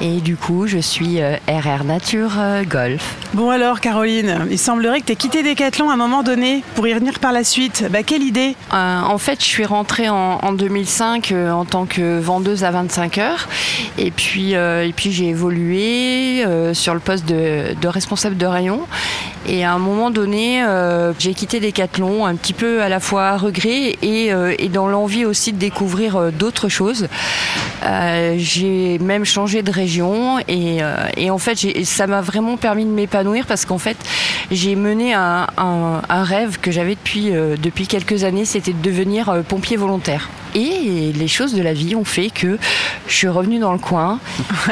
et 0.00 0.20
du 0.22 0.38
coup 0.38 0.66
je 0.66 0.78
suis 0.78 1.20
euh, 1.20 1.36
RR 1.46 1.84
Nature 1.84 2.32
euh, 2.38 2.64
Golf. 2.64 3.16
Bon 3.34 3.50
alors 3.50 3.80
Caroline, 3.80 4.46
il 4.50 4.58
semblerait 4.58 5.00
que 5.00 5.06
tu 5.06 5.12
aies 5.12 5.16
quitté 5.16 5.42
Decathlon 5.42 5.90
à 5.90 5.92
un 5.92 6.05
moment 6.06 6.22
donné 6.22 6.62
pour 6.74 6.86
y 6.86 6.94
revenir 6.94 7.18
par 7.18 7.32
la 7.32 7.42
suite. 7.44 7.84
Bah 7.90 8.02
quelle 8.04 8.22
idée 8.22 8.54
Euh, 8.72 9.00
en 9.00 9.18
fait, 9.18 9.40
je 9.40 9.46
suis 9.46 9.64
rentrée 9.64 10.08
en, 10.08 10.38
en 10.42 10.52
2005 10.52 11.32
euh, 11.32 11.50
en 11.50 11.64
tant 11.64 11.84
que 11.86 12.18
vendeuse 12.20 12.62
à 12.64 12.70
25 12.70 13.18
heures. 13.18 13.48
Et 13.98 14.10
puis, 14.10 14.54
euh, 14.54 14.86
et 14.86 14.92
puis 14.92 15.10
j'ai 15.12 15.28
évolué 15.28 16.44
sur 16.74 16.94
le 16.94 17.00
poste 17.00 17.26
de, 17.26 17.74
responsable 17.88 18.36
de 18.36 18.46
rayon. 18.46 18.80
Et 19.48 19.64
à 19.64 19.72
un 19.72 19.78
moment 19.78 20.10
donné, 20.10 20.64
j'ai 21.18 21.32
quitté 21.34 21.60
Decathlon 21.60 22.26
un 22.26 22.34
petit 22.34 22.52
peu 22.52 22.82
à 22.82 22.88
la 22.88 22.98
fois 23.00 23.28
à 23.28 23.36
regret 23.36 23.96
et, 24.02 24.32
et 24.58 24.68
dans 24.68 24.88
l'envie 24.88 25.24
aussi 25.24 25.52
de 25.52 25.58
découvrir 25.58 26.32
d'autres 26.32 26.68
choses. 26.68 27.06
J'ai 28.36 28.98
même 28.98 29.24
changé 29.24 29.62
de 29.62 29.70
région 29.70 30.38
et, 30.48 30.78
et 31.16 31.30
en 31.30 31.38
fait, 31.38 31.56
ça 31.84 32.06
m'a 32.06 32.20
vraiment 32.20 32.56
permis 32.56 32.84
de 32.84 32.90
m'épanouir 32.90 33.46
parce 33.46 33.64
qu'en 33.64 33.78
fait, 33.78 33.96
j'ai 34.50 34.74
mené 34.74 35.14
un- 35.14 35.46
un 36.08 36.24
rêve 36.24 36.58
que 36.60 36.70
j'avais 36.70 36.94
depuis, 36.94 37.34
euh, 37.34 37.56
depuis 37.56 37.86
quelques 37.86 38.24
années, 38.24 38.44
c'était 38.44 38.72
de 38.72 38.82
devenir 38.82 39.28
euh, 39.28 39.42
pompier 39.42 39.76
volontaire. 39.76 40.28
Et 40.58 41.12
les 41.14 41.28
choses 41.28 41.54
de 41.54 41.60
la 41.62 41.74
vie 41.74 41.94
ont 41.94 42.04
fait 42.04 42.30
que 42.30 42.56
je 43.06 43.14
suis 43.14 43.28
revenue 43.28 43.58
dans 43.58 43.72
le 43.72 43.78
coin 43.78 44.18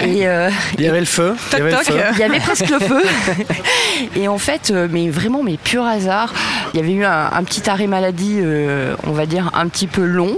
et 0.03 0.27
euh, 0.27 0.49
Il 0.79 0.85
y 0.85 0.89
avait 0.89 0.99
le 1.01 1.05
feu. 1.05 1.35
Il 1.53 1.59
y 1.59 1.61
avait 1.61 1.71
le 1.73 1.77
feu. 1.77 1.95
il 2.15 2.19
y 2.19 2.23
avait 2.23 2.41
presque 2.41 2.71
le 2.71 2.79
feu. 2.79 3.03
Et 4.17 4.27
en 4.27 4.39
fait, 4.39 4.71
euh, 4.71 4.89
mais 4.91 5.11
vraiment, 5.11 5.43
mais 5.43 5.57
pur 5.57 5.85
hasard, 5.85 6.33
il 6.73 6.81
y 6.81 6.83
avait 6.83 6.93
eu 6.93 7.05
un, 7.05 7.31
un 7.33 7.45
petit 7.45 7.69
arrêt 7.69 7.87
maladie, 7.87 8.39
euh, 8.41 8.97
on 9.07 9.13
va 9.13 9.27
dire 9.27 9.51
un 9.55 9.69
petit 9.69 9.87
peu 9.87 10.03
long, 10.05 10.37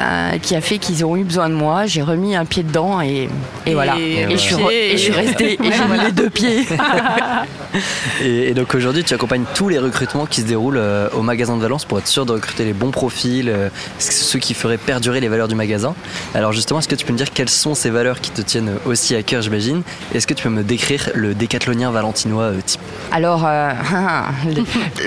euh, 0.00 0.38
qui 0.42 0.56
a 0.56 0.60
fait 0.62 0.78
qu'ils 0.78 1.04
ont 1.04 1.16
eu 1.16 1.22
besoin 1.24 1.48
de 1.50 1.54
moi. 1.54 1.84
J'ai 1.86 2.02
remis 2.02 2.34
un 2.34 2.44
pied 2.46 2.62
dedans 2.62 3.00
et, 3.02 3.28
et 3.66 3.74
voilà. 3.74 3.96
Et 3.98 4.22
Et, 4.22 4.30
je 4.32 4.36
suis, 4.38 4.54
re- 4.54 4.72
et 4.72 4.92
je 4.96 5.02
suis 5.02 5.12
restée 5.12 5.52
et 5.62 5.70
j'ai 5.72 5.84
mis 5.92 6.02
les 6.04 6.12
deux 6.12 6.30
pieds. 6.30 6.66
et, 8.22 8.48
et 8.50 8.54
donc 8.54 8.74
aujourd'hui, 8.74 9.04
tu 9.04 9.14
accompagnes 9.14 9.44
tous 9.54 9.68
les 9.68 9.78
recrutements 9.78 10.26
qui 10.26 10.40
se 10.40 10.46
déroulent 10.46 10.78
euh, 10.78 11.08
au 11.12 11.22
magasin 11.22 11.56
de 11.56 11.62
Valence 11.62 11.84
pour 11.84 11.98
être 11.98 12.08
sûr 12.08 12.26
de 12.26 12.32
recruter 12.32 12.64
les 12.64 12.72
bons 12.72 12.90
profils, 12.90 13.48
euh, 13.48 13.68
ceux 13.98 14.38
qui 14.38 14.54
feraient 14.54 14.77
perdurer 14.78 15.20
les 15.20 15.28
valeurs 15.28 15.48
du 15.48 15.54
magasin. 15.54 15.94
Alors 16.34 16.52
justement, 16.52 16.78
est-ce 16.80 16.88
que 16.88 16.94
tu 16.94 17.04
peux 17.04 17.12
me 17.12 17.18
dire 17.18 17.30
quelles 17.32 17.48
sont 17.50 17.74
ces 17.74 17.90
valeurs 17.90 18.20
qui 18.20 18.30
te 18.30 18.40
tiennent 18.40 18.72
aussi 18.86 19.14
à 19.14 19.22
cœur, 19.22 19.42
j'imagine? 19.42 19.82
Est-ce 20.14 20.26
que 20.26 20.34
tu 20.34 20.42
peux 20.44 20.48
me 20.50 20.62
décrire 20.62 21.10
le 21.14 21.34
décathlonien 21.34 21.90
valentinois 21.90 22.44
euh, 22.44 22.60
type? 22.64 22.80
Alors, 23.12 23.44
euh, 23.46 23.72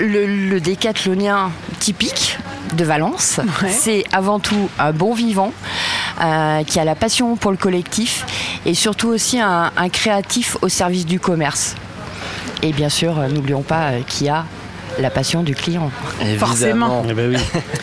le, 0.00 0.06
le- 0.06 0.50
le 0.52 0.60
décathlonien 0.60 1.50
typique 1.80 2.38
de 2.74 2.84
Valence, 2.84 3.40
c'est 3.68 4.04
avant 4.12 4.38
tout 4.38 4.68
un 4.78 4.92
bon 4.92 5.12
vivant 5.14 5.52
euh, 6.22 6.62
qui 6.64 6.78
a 6.80 6.84
la 6.84 6.94
passion 6.94 7.36
pour 7.36 7.50
le 7.50 7.56
collectif 7.56 8.24
et 8.64 8.74
surtout 8.74 9.08
aussi 9.08 9.40
un, 9.40 9.70
un 9.76 9.88
créatif 9.88 10.56
au 10.62 10.68
service 10.68 11.04
du 11.06 11.20
commerce. 11.20 11.74
Et 12.62 12.72
bien 12.72 12.88
sûr, 12.88 13.14
n'oublions 13.28 13.62
pas 13.62 13.92
qu'il 14.06 14.26
y 14.26 14.30
a 14.30 14.44
la 14.98 15.10
passion 15.10 15.42
du 15.42 15.54
client. 15.54 15.90
Forcément. 16.38 17.04
Eh 17.08 17.14
ben 17.14 17.34
oui. 17.34 17.40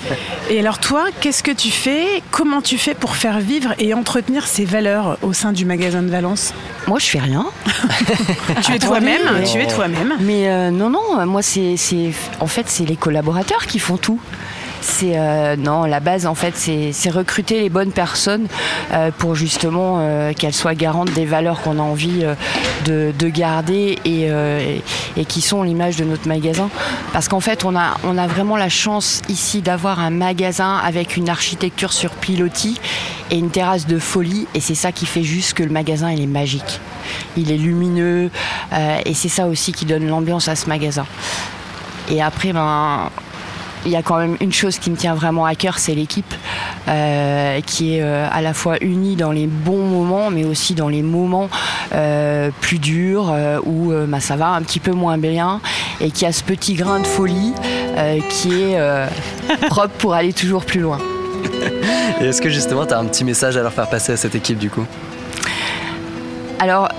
Et 0.50 0.60
alors 0.60 0.80
toi, 0.80 1.06
qu'est-ce 1.22 1.44
que 1.44 1.51
tu 1.51 1.70
fais? 1.70 2.24
Comment 2.32 2.62
tu 2.62 2.78
fais 2.78 2.96
pour 2.96 3.16
faire 3.16 3.39
vivre 3.39 3.74
et 3.78 3.94
entretenir 3.94 4.48
ces 4.48 4.66
valeurs 4.66 5.18
au 5.22 5.34
sein 5.34 5.51
du 5.51 5.66
magasin 5.66 6.01
de 6.01 6.10
Valence? 6.10 6.54
Moi, 6.88 6.98
je 7.00 7.06
fais 7.06 7.20
rien. 7.20 7.46
Tu 8.63 8.74
es 8.74 8.80
toi-même, 8.80 9.44
tu 9.51 9.60
es 9.60 9.68
toi-même. 9.68 10.16
Mais 10.20 10.50
euh, 10.50 10.72
non, 10.72 10.89
non, 10.89 11.25
moi, 11.25 11.42
c'est, 11.42 11.78
c'est, 11.78 12.12
en 12.39 12.48
fait, 12.48 12.66
c'est 12.68 12.86
les 12.86 12.96
collaborateurs 12.96 13.68
qui 13.68 13.80
font 13.80 13.98
tout. 13.98 14.20
C'est 14.81 15.17
euh, 15.17 15.55
non, 15.57 15.83
la 15.83 16.00
base 16.00 16.25
en 16.25 16.36
fait, 16.36 16.55
c'est, 16.55 17.09
recruter 17.09 17.59
les 17.59 17.69
bonnes 17.69 17.91
personnes 17.91 18.48
euh, 18.91 19.12
pour 19.17 19.36
justement 19.36 19.98
euh, 20.00 20.33
qu'elles 20.33 20.53
soient 20.53 20.75
garantes 20.75 21.12
des 21.13 21.25
valeurs 21.25 21.62
qu'on 21.62 21.79
a 21.79 21.81
envie 21.81 22.24
de, 22.86 23.13
de 23.17 23.29
garder 23.29 23.98
et, 24.05 25.24
qui 25.25 25.41
sont 25.41 25.63
l'image 25.63 25.98
de 25.98 26.05
notre 26.05 26.27
magasin. 26.27 26.69
Parce 27.13 27.27
qu'en 27.27 27.39
fait, 27.39 27.65
on 27.65 27.75
a, 27.75 27.98
on 28.03 28.17
a 28.17 28.27
vraiment 28.27 28.57
la 28.57 28.69
chance 28.69 29.21
ici 29.27 29.62
d'avoir 29.62 30.00
un 30.00 30.12
magasin 30.12 30.77
avec 30.77 31.17
une 31.17 31.29
architecture 31.29 31.93
sur 31.93 32.12
pilotis 32.12 32.79
et 33.31 33.38
une 33.38 33.50
terrasse 33.50 33.86
de 33.86 34.00
folie, 34.00 34.48
et 34.55 34.59
c'est 34.59 34.75
ça 34.75 34.91
qui 34.91 35.05
fait 35.05 35.24
juste 35.24 35.53
que 35.53 35.63
le 35.63 35.69
magasin 35.69 36.12
il 36.12 36.21
est 36.21 36.27
magique. 36.27 36.79
Il 37.38 37.51
est 37.51 37.57
lumineux 37.57 38.29
et 39.05 39.13
c'est 39.13 39.29
ça 39.29 39.48
aussi 39.48 39.71
qui 39.71 39.86
donne 39.86 40.07
l'ambiance 40.07 40.48
à 40.48 40.55
ce 40.55 40.67
magasin. 40.67 41.05
Et 42.09 42.21
après, 42.21 42.53
ben, 42.53 43.09
il 43.86 43.91
y 43.91 43.95
a 43.95 44.01
quand 44.01 44.17
même 44.17 44.38
une 44.41 44.51
chose 44.51 44.77
qui 44.77 44.91
me 44.91 44.95
tient 44.95 45.15
vraiment 45.15 45.45
à 45.45 45.55
cœur, 45.55 45.79
c'est 45.79 45.95
l'équipe 45.95 46.33
euh, 46.88 47.62
qui 47.62 47.95
est 47.95 48.01
euh, 48.01 48.27
à 48.31 48.41
la 48.41 48.53
fois 48.53 48.77
unie 48.81 49.15
dans 49.15 49.31
les 49.31 49.48
bons 49.48 49.86
moments, 49.86 50.29
mais 50.29 50.43
aussi 50.43 50.75
dans 50.75 50.89
les 50.89 51.01
moments 51.01 51.50
euh, 51.93 52.50
plus 52.62 52.79
durs 52.79 53.33
où 53.65 53.91
bah, 54.07 54.19
ça 54.19 54.36
va 54.36 54.50
un 54.50 54.62
petit 54.62 54.79
peu 54.79 54.91
moins 54.91 55.17
bien 55.17 55.62
et 56.01 56.12
qui 56.12 56.25
a 56.25 56.31
ce 56.31 56.43
petit 56.43 56.74
grain 56.74 57.00
de 57.00 57.07
folie 57.07 57.53
qui 58.29 58.53
est 58.53 58.79
propre 59.67 59.93
pour 59.98 60.13
aller 60.13 60.33
toujours 60.33 60.65
plus 60.65 60.79
loin. 60.79 61.00
Et 62.21 62.25
est-ce 62.25 62.41
que 62.41 62.50
justement, 62.50 62.86
tu 62.86 62.93
as 62.93 63.00
un 63.00 63.05
petit 63.05 63.24
message 63.24 63.55
à 63.57 63.62
leur 63.62 63.74
faire 63.74 63.89
passer 63.89 64.13
à 64.13 64.17
cette 64.17 64.36
équipe 64.36 64.57
du 64.57 64.69
coup? 64.69 64.86
Alors, 66.59 66.89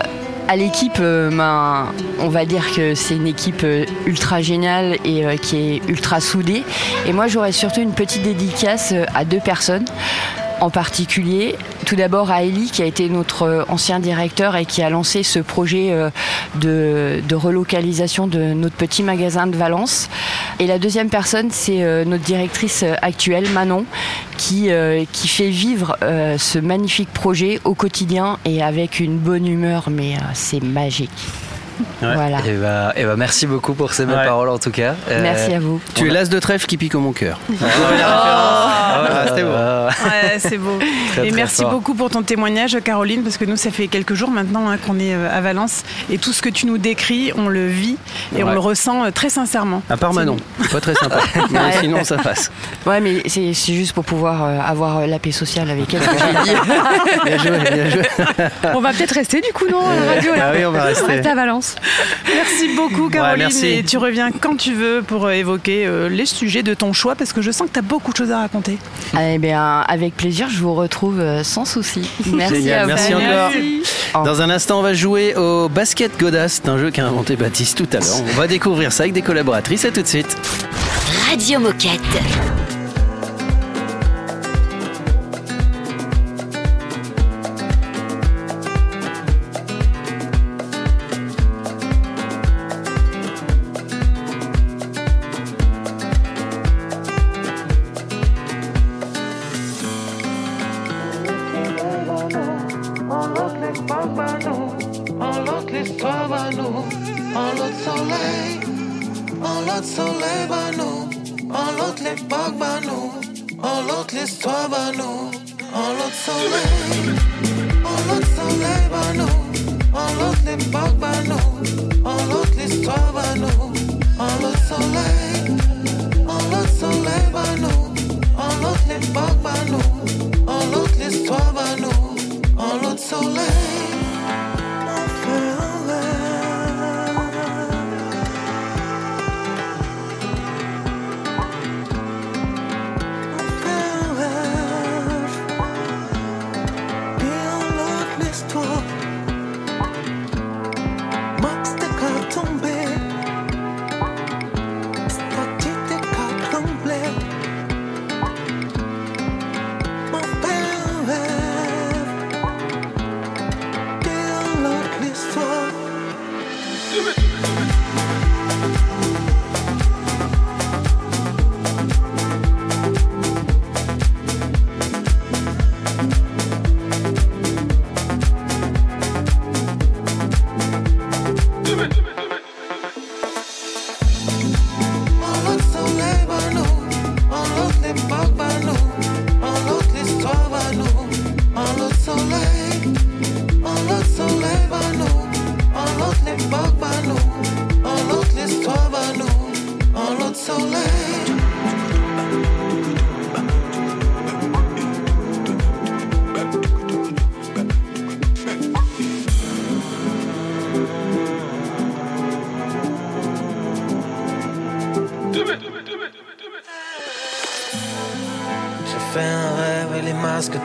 à 0.50 0.56
l'équipe, 0.56 0.98
euh, 0.98 1.30
ben, 1.30 1.86
on 2.18 2.28
va 2.28 2.44
dire 2.44 2.74
que 2.74 2.96
c'est 2.96 3.14
une 3.14 3.28
équipe 3.28 3.62
euh, 3.62 3.84
ultra 4.04 4.42
géniale 4.42 4.96
et 5.04 5.24
euh, 5.24 5.36
qui 5.36 5.56
est 5.56 5.88
ultra 5.88 6.20
soudée. 6.20 6.64
Et 7.06 7.12
moi, 7.12 7.28
j'aurais 7.28 7.52
surtout 7.52 7.80
une 7.80 7.92
petite 7.92 8.24
dédicace 8.24 8.92
à 9.14 9.24
deux 9.24 9.38
personnes 9.38 9.84
en 10.60 10.70
particulier. 10.70 11.56
Tout 11.86 11.96
d'abord 11.96 12.30
à 12.30 12.42
Ellie, 12.42 12.70
qui 12.70 12.82
a 12.82 12.86
été 12.86 13.08
notre 13.08 13.42
euh, 13.42 13.64
ancien 13.68 14.00
directeur 14.00 14.56
et 14.56 14.64
qui 14.64 14.82
a 14.82 14.90
lancé 14.90 15.22
ce 15.22 15.38
projet 15.38 15.90
euh, 15.90 16.10
de, 16.56 17.34
relocalisation 17.34 18.26
de 18.26 18.52
notre 18.52 18.76
petit 18.76 19.02
magasin 19.02 19.46
de 19.46 19.56
Valence. 19.56 20.08
Et 20.58 20.66
la 20.66 20.78
deuxième 20.78 21.08
personne, 21.08 21.48
c'est 21.50 21.82
euh, 21.82 22.04
notre 22.04 22.24
directrice 22.24 22.84
actuelle, 23.02 23.48
Manon, 23.50 23.84
qui, 24.36 24.68
fait 24.70 25.50
vivre 25.50 25.96
ce 26.00 26.58
magnifique 26.58 27.12
projet 27.12 27.60
au 27.64 27.74
quotidien 27.74 28.38
et 28.44 28.62
avec 28.62 29.00
une 29.00 29.16
bonne 29.18 29.46
humeur, 29.46 29.88
mais 29.90 30.16
c'est 30.34 30.62
magique. 30.62 31.10
Voilà. 32.00 32.38
Et 32.46 32.52
bah, 32.54 32.92
et 32.96 33.04
bah, 33.04 33.14
merci 33.16 33.46
beaucoup 33.46 33.74
pour 33.74 33.92
ces 33.92 34.06
belles 34.06 34.16
Ouais. 34.16 34.24
paroles 34.24 34.48
en 34.48 34.58
tout 34.58 34.70
cas. 34.70 34.94
Euh, 35.10 35.20
Merci 35.22 35.52
à 35.54 35.60
vous. 35.60 35.80
Tu 35.94 36.08
es 36.08 36.10
l'as 36.10 36.28
de 36.28 36.38
trèfle 36.38 36.66
qui 36.66 36.76
pique 36.76 36.94
au 36.94 37.00
mon 37.00 37.12
cœur. 37.12 37.38
Ah, 38.02 39.24
c'était 39.28 39.42
beau. 39.42 39.50
Ouais, 39.50 40.38
c'est 40.38 40.58
beau. 40.58 40.78
Très, 41.12 41.26
et 41.26 41.30
très 41.30 41.36
merci 41.36 41.62
fort. 41.62 41.70
beaucoup 41.72 41.94
pour 41.94 42.08
ton 42.10 42.22
témoignage, 42.22 42.76
Caroline, 42.84 43.22
parce 43.22 43.36
que 43.36 43.44
nous, 43.44 43.56
ça 43.56 43.70
fait 43.70 43.88
quelques 43.88 44.14
jours 44.14 44.30
maintenant 44.30 44.68
hein, 44.70 44.76
qu'on 44.78 44.98
est 44.98 45.12
euh, 45.14 45.28
à 45.30 45.40
Valence. 45.40 45.82
Et 46.10 46.18
tout 46.18 46.32
ce 46.32 46.40
que 46.42 46.48
tu 46.48 46.66
nous 46.66 46.78
décris, 46.78 47.32
on 47.36 47.48
le 47.48 47.66
vit 47.66 47.96
et 48.36 48.44
on 48.44 48.50
le 48.52 48.58
ressent 48.58 49.04
euh, 49.04 49.10
très 49.10 49.28
sincèrement. 49.30 49.82
À 49.90 49.96
part 49.96 50.12
Manon, 50.14 50.36
pas 50.70 50.80
très 50.80 50.94
sympa. 50.94 51.18
Mais 51.50 51.58
Ouais. 51.58 51.64
sinon, 51.80 52.04
ça 52.04 52.16
passe. 52.18 52.50
Ouais, 52.86 53.00
mais 53.00 53.22
c'est 53.26 53.52
juste 53.52 53.92
pour 53.92 54.04
pouvoir 54.04 54.42
avoir 54.66 55.06
la 55.06 55.18
paix 55.18 55.32
sociale 55.32 55.68
avec 55.70 55.92
elle. 55.94 56.00
Bien 57.24 57.38
joué, 57.38 57.58
bien 57.58 57.90
joué. 57.90 58.02
On 58.74 58.80
va 58.80 58.92
peut-être 58.92 59.12
rester 59.14 59.40
du 59.40 59.52
coup, 59.52 59.66
non, 59.70 59.80
à 59.86 59.94
la 59.94 60.14
radio 60.14 60.34
là 60.34 60.46
Ah 60.48 60.52
oui, 60.56 60.64
on 60.64 60.70
va 60.70 60.84
rester. 60.84 61.06
reste 61.06 61.26
à 61.26 61.34
Valence. 61.34 61.69
Merci 62.26 62.74
beaucoup, 62.76 63.08
Caroline. 63.08 63.38
merci. 63.38 63.66
Et 63.66 63.82
tu 63.84 63.98
reviens 63.98 64.30
quand 64.30 64.56
tu 64.56 64.74
veux 64.74 65.02
pour 65.02 65.26
euh, 65.26 65.30
évoquer 65.32 65.86
euh, 65.86 66.08
les 66.08 66.26
sujets 66.26 66.62
de 66.62 66.74
ton 66.74 66.92
choix, 66.92 67.14
parce 67.14 67.32
que 67.32 67.42
je 67.42 67.50
sens 67.50 67.68
que 67.68 67.72
tu 67.72 67.78
as 67.78 67.82
beaucoup 67.82 68.12
de 68.12 68.16
choses 68.16 68.30
à 68.30 68.38
raconter. 68.38 68.78
Eh 69.20 69.38
bien, 69.38 69.80
avec 69.88 70.16
plaisir, 70.16 70.48
je 70.50 70.58
vous 70.60 70.74
retrouve 70.74 71.20
euh, 71.20 71.42
sans 71.42 71.64
souci. 71.64 72.08
Merci 72.26 72.56
Génial, 72.56 72.80
à 72.80 72.86
merci 72.86 73.12
vous. 73.12 73.18
encore. 73.20 74.22
Au 74.22 74.24
Dans 74.24 74.42
un 74.42 74.50
instant, 74.50 74.80
on 74.80 74.82
va 74.82 74.94
jouer 74.94 75.34
au 75.36 75.68
basket 75.68 76.18
Godas. 76.18 76.48
C'est 76.48 76.68
un 76.68 76.78
jeu 76.78 76.90
qu'a 76.90 77.04
inventé 77.06 77.36
Baptiste 77.36 77.78
tout 77.78 77.88
à 77.96 78.00
l'heure. 78.00 78.22
On 78.34 78.38
va 78.38 78.46
découvrir 78.46 78.92
ça 78.92 79.04
avec 79.04 79.12
des 79.12 79.22
collaboratrices. 79.22 79.84
À 79.84 79.90
tout 79.90 80.02
de 80.02 80.06
suite. 80.06 80.36
Radio 81.28 81.60
Moquette. 81.60 82.59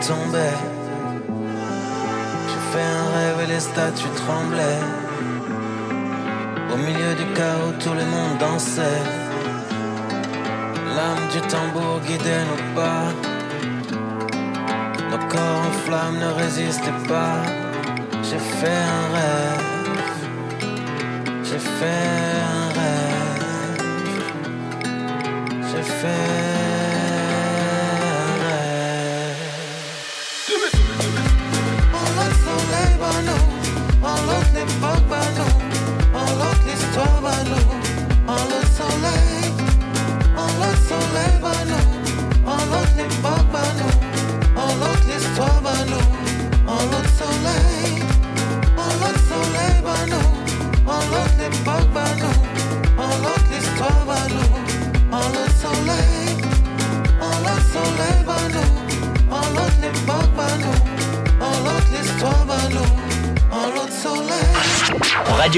Tombaient. 0.07 0.59
J'ai 2.49 2.63
fait 2.71 2.89
un 2.99 3.05
rêve 3.15 3.39
et 3.43 3.53
les 3.53 3.59
statues 3.59 4.15
tremblaient. 4.23 4.85
Au 6.73 6.77
milieu 6.77 7.13
du 7.15 7.25
chaos, 7.33 7.73
tout 7.79 7.95
le 8.01 8.05
monde 8.13 8.37
dansait. 8.39 9.01
lames 10.97 11.27
du 11.33 11.41
tambour 11.53 11.99
guidaient 12.07 12.45
nos 12.51 12.63
pas. 12.79 13.07
Nos 15.11 15.23
corps 15.31 15.61
en 15.69 15.73
flammes 15.85 16.19
ne 16.19 16.31
résistaient 16.43 17.03
pas. 17.07 17.37
J'ai 18.27 18.43
fait 18.59 18.81
un 18.97 19.05
rêve. 19.15 19.34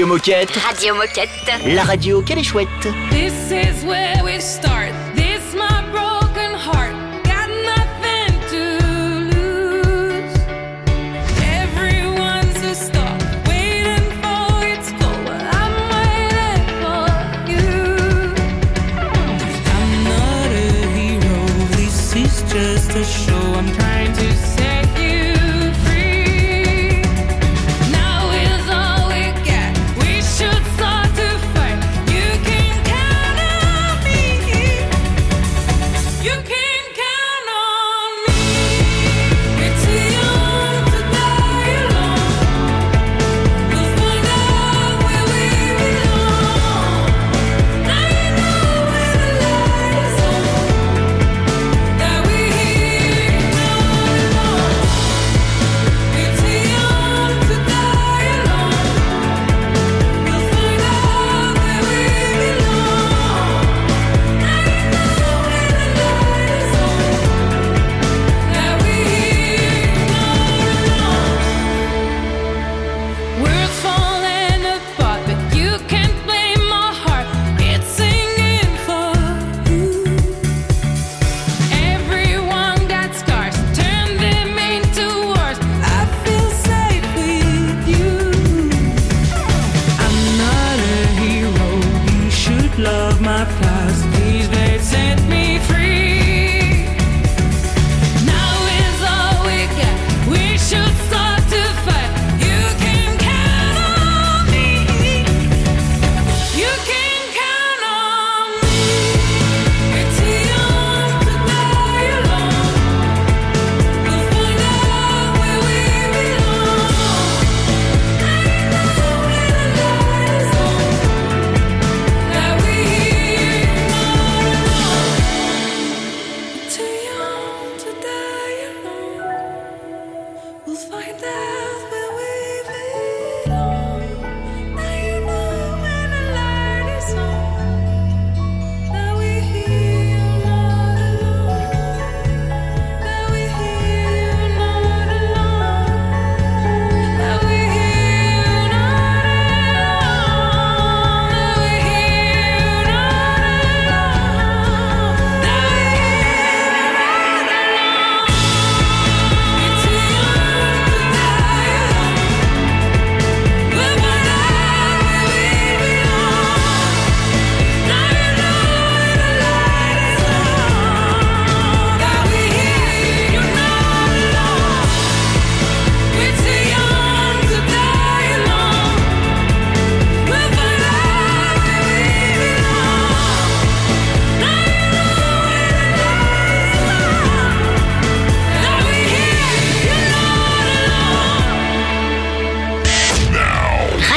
Moquette. 0.08 0.56
Radio 0.56 0.94
Moquette. 0.94 1.28
La 1.66 1.82
radio 1.82 2.22
qu'elle 2.22 2.38
est 2.38 2.42
chouette. 2.42 2.66
This 3.10 3.50
is 3.50 3.84
where 3.84 4.24
we 4.24 4.40
start. 4.40 4.67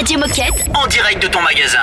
Radio 0.01 0.17
Moquette. 0.17 0.65
En 0.73 0.87
direct 0.87 1.21
de 1.21 1.27
ton 1.27 1.41
magasin. 1.43 1.77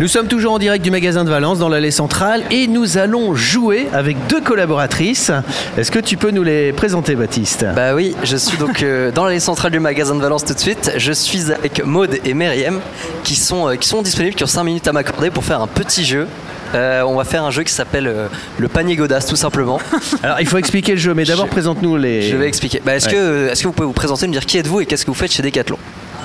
Nous 0.00 0.08
sommes 0.08 0.26
toujours 0.26 0.54
en 0.54 0.58
direct 0.58 0.82
du 0.84 0.90
magasin 0.90 1.22
de 1.22 1.30
Valence 1.30 1.60
dans 1.60 1.68
l'allée 1.68 1.92
centrale 1.92 2.42
et 2.50 2.66
nous 2.66 2.98
allons 2.98 3.36
jouer 3.36 3.86
avec 3.92 4.16
deux 4.26 4.40
collaboratrices. 4.40 5.30
Est-ce 5.76 5.92
que 5.92 6.00
tu 6.00 6.16
peux 6.16 6.32
nous 6.32 6.42
les 6.42 6.72
présenter, 6.72 7.14
Baptiste? 7.14 7.64
Bah 7.76 7.94
oui, 7.94 8.16
je 8.24 8.36
suis 8.36 8.58
donc 8.58 8.82
euh, 8.82 9.10
dans 9.14 9.24
l'allée 9.24 9.38
centrale 9.38 9.70
du 9.70 9.78
magasin 9.78 10.16
de 10.16 10.20
Valence 10.20 10.44
tout 10.46 10.52
de 10.54 10.58
suite. 10.58 10.90
Je 10.96 11.12
suis 11.12 11.52
avec 11.52 11.84
Maude 11.84 12.18
et 12.24 12.34
Meriem 12.34 12.80
qui 13.22 13.36
sont, 13.36 13.68
euh, 13.68 13.76
qui 13.76 13.86
sont 13.86 14.02
disponibles, 14.02 14.34
qui 14.34 14.42
ont 14.42 14.48
5 14.48 14.64
minutes 14.64 14.88
à 14.88 14.92
m'accorder 14.92 15.30
pour 15.30 15.44
faire 15.44 15.60
un 15.60 15.68
petit 15.68 16.04
jeu. 16.04 16.26
Euh, 16.74 17.02
on 17.02 17.14
va 17.14 17.22
faire 17.22 17.44
un 17.44 17.52
jeu 17.52 17.62
qui 17.62 17.72
s'appelle 17.72 18.08
euh, 18.08 18.26
le 18.58 18.66
panier 18.66 18.96
Godas 18.96 19.26
tout 19.28 19.36
simplement. 19.36 19.80
Alors 20.24 20.40
il 20.40 20.48
faut 20.48 20.58
expliquer 20.58 20.92
le 20.92 20.98
jeu, 20.98 21.14
mais 21.14 21.22
d'abord 21.24 21.46
présente-nous 21.46 21.96
les. 21.98 22.22
Je 22.22 22.36
vais 22.36 22.48
expliquer. 22.48 22.82
Bah, 22.84 22.96
est-ce, 22.96 23.06
Ouais. 23.06 23.12
que, 23.12 23.48
est-ce 23.52 23.62
que 23.62 23.68
vous 23.68 23.72
pouvez 23.74 23.86
vous 23.86 23.92
présenter, 23.92 24.26
me 24.26 24.32
dire 24.32 24.44
qui 24.44 24.58
êtes-vous 24.58 24.80
et 24.80 24.86
qu'est-ce 24.86 25.04
que 25.04 25.10
vous 25.12 25.16
faites 25.16 25.32
chez 25.32 25.42
Decathlon? 25.44 25.78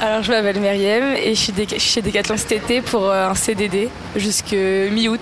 Alors, 0.06 0.22
je 0.22 0.34
m'appelle 0.34 0.60
Myriam 0.60 1.16
et 1.16 1.34
je 1.34 1.40
suis 1.40 1.80
chez 1.80 2.02
Decathlon 2.02 2.36
cet 2.36 2.52
été 2.52 2.82
pour 2.82 3.10
euh, 3.10 3.30
un 3.30 3.36
CDD 3.36 3.88
jusque 4.18 4.52
mi-août 4.52 5.22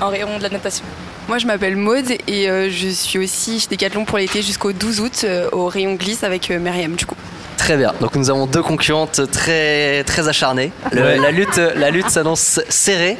en 0.00 0.10
rayon 0.10 0.38
de 0.38 0.44
la 0.44 0.48
natation. 0.48 0.84
Moi, 1.26 1.38
je 1.38 1.46
m'appelle 1.48 1.74
Maude 1.74 2.08
et 2.28 2.48
euh, 2.48 2.70
je 2.70 2.86
suis 2.86 3.18
aussi 3.18 3.58
chez 3.58 3.66
Decathlon 3.66 4.04
pour 4.04 4.18
l'été 4.18 4.40
jusqu'au 4.40 4.70
12 4.70 5.00
août 5.00 5.20
euh, 5.24 5.48
au 5.50 5.66
rayon 5.66 5.94
glisse 5.94 6.22
avec 6.22 6.50
Myriam, 6.50 6.94
du 6.94 7.04
coup. 7.04 7.16
Très 7.62 7.76
bien. 7.76 7.92
Donc 8.00 8.16
nous 8.16 8.28
avons 8.28 8.46
deux 8.46 8.60
concurrentes 8.62 9.20
très 9.30 10.02
très 10.02 10.26
acharnées. 10.28 10.72
Le- 10.90 11.00
Ouais. 11.02 11.18
La 11.18 11.30
lutte, 11.30 11.60
la 11.76 11.90
lutte 11.90 12.10
s'annonce 12.10 12.60
serrée. 12.68 13.16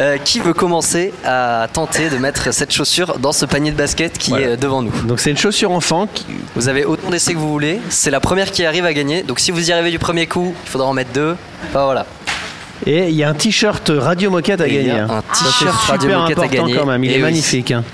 Euh, 0.00 0.18
qui 0.18 0.40
veut 0.40 0.52
commencer 0.54 1.12
à 1.24 1.68
tenter 1.72 2.10
de 2.10 2.16
mettre 2.18 2.52
cette 2.52 2.72
chaussure 2.72 3.18
dans 3.18 3.30
ce 3.32 3.46
panier 3.46 3.70
de 3.70 3.76
basket 3.76 4.18
qui 4.18 4.30
Voilà. 4.30 4.48
est 4.48 4.56
devant 4.56 4.82
nous? 4.82 4.90
Donc 5.04 5.20
c'est 5.20 5.30
une 5.30 5.38
chaussure 5.38 5.70
enfant. 5.70 6.08
qui- 6.12 6.26
Vous 6.56 6.68
avez 6.68 6.84
autant 6.84 7.10
d'essais 7.10 7.32
que 7.32 7.38
vous 7.38 7.48
voulez. 7.50 7.80
C'est 7.88 8.10
la 8.10 8.18
première 8.20 8.50
qui 8.50 8.64
arrive 8.66 8.84
à 8.84 8.92
gagner. 8.92 9.22
Donc 9.22 9.38
si 9.38 9.52
vous 9.52 9.70
y 9.70 9.72
arrivez 9.72 9.90
du 9.92 9.98
premier 10.00 10.26
coup, 10.26 10.52
il 10.64 10.68
faudra 10.68 10.88
en 10.88 10.92
mettre 10.92 11.12
deux. 11.12 11.36
Enfin 11.70 11.84
voilà. 11.84 12.06
Et 12.86 13.08
il 13.08 13.14
y 13.14 13.22
a 13.22 13.28
un 13.28 13.34
t-shirt 13.34 13.90
Radio 13.96 14.30
Moquette 14.30 14.60
à 14.60 14.66
Et 14.66 14.74
gagner. 14.74 14.90
un 14.98 15.22
t-shirt 15.32 15.74
Radio 15.86 16.10
Moquette 16.18 16.38
à 16.38 16.42
important 16.42 16.56
gagner. 16.66 16.74
quand 16.76 16.86
même. 16.86 17.04
Il 17.04 17.10
Et 17.10 17.14
est 17.14 17.16
oui. 17.18 17.22
magnifique. 17.22 17.70
hein. 17.70 17.84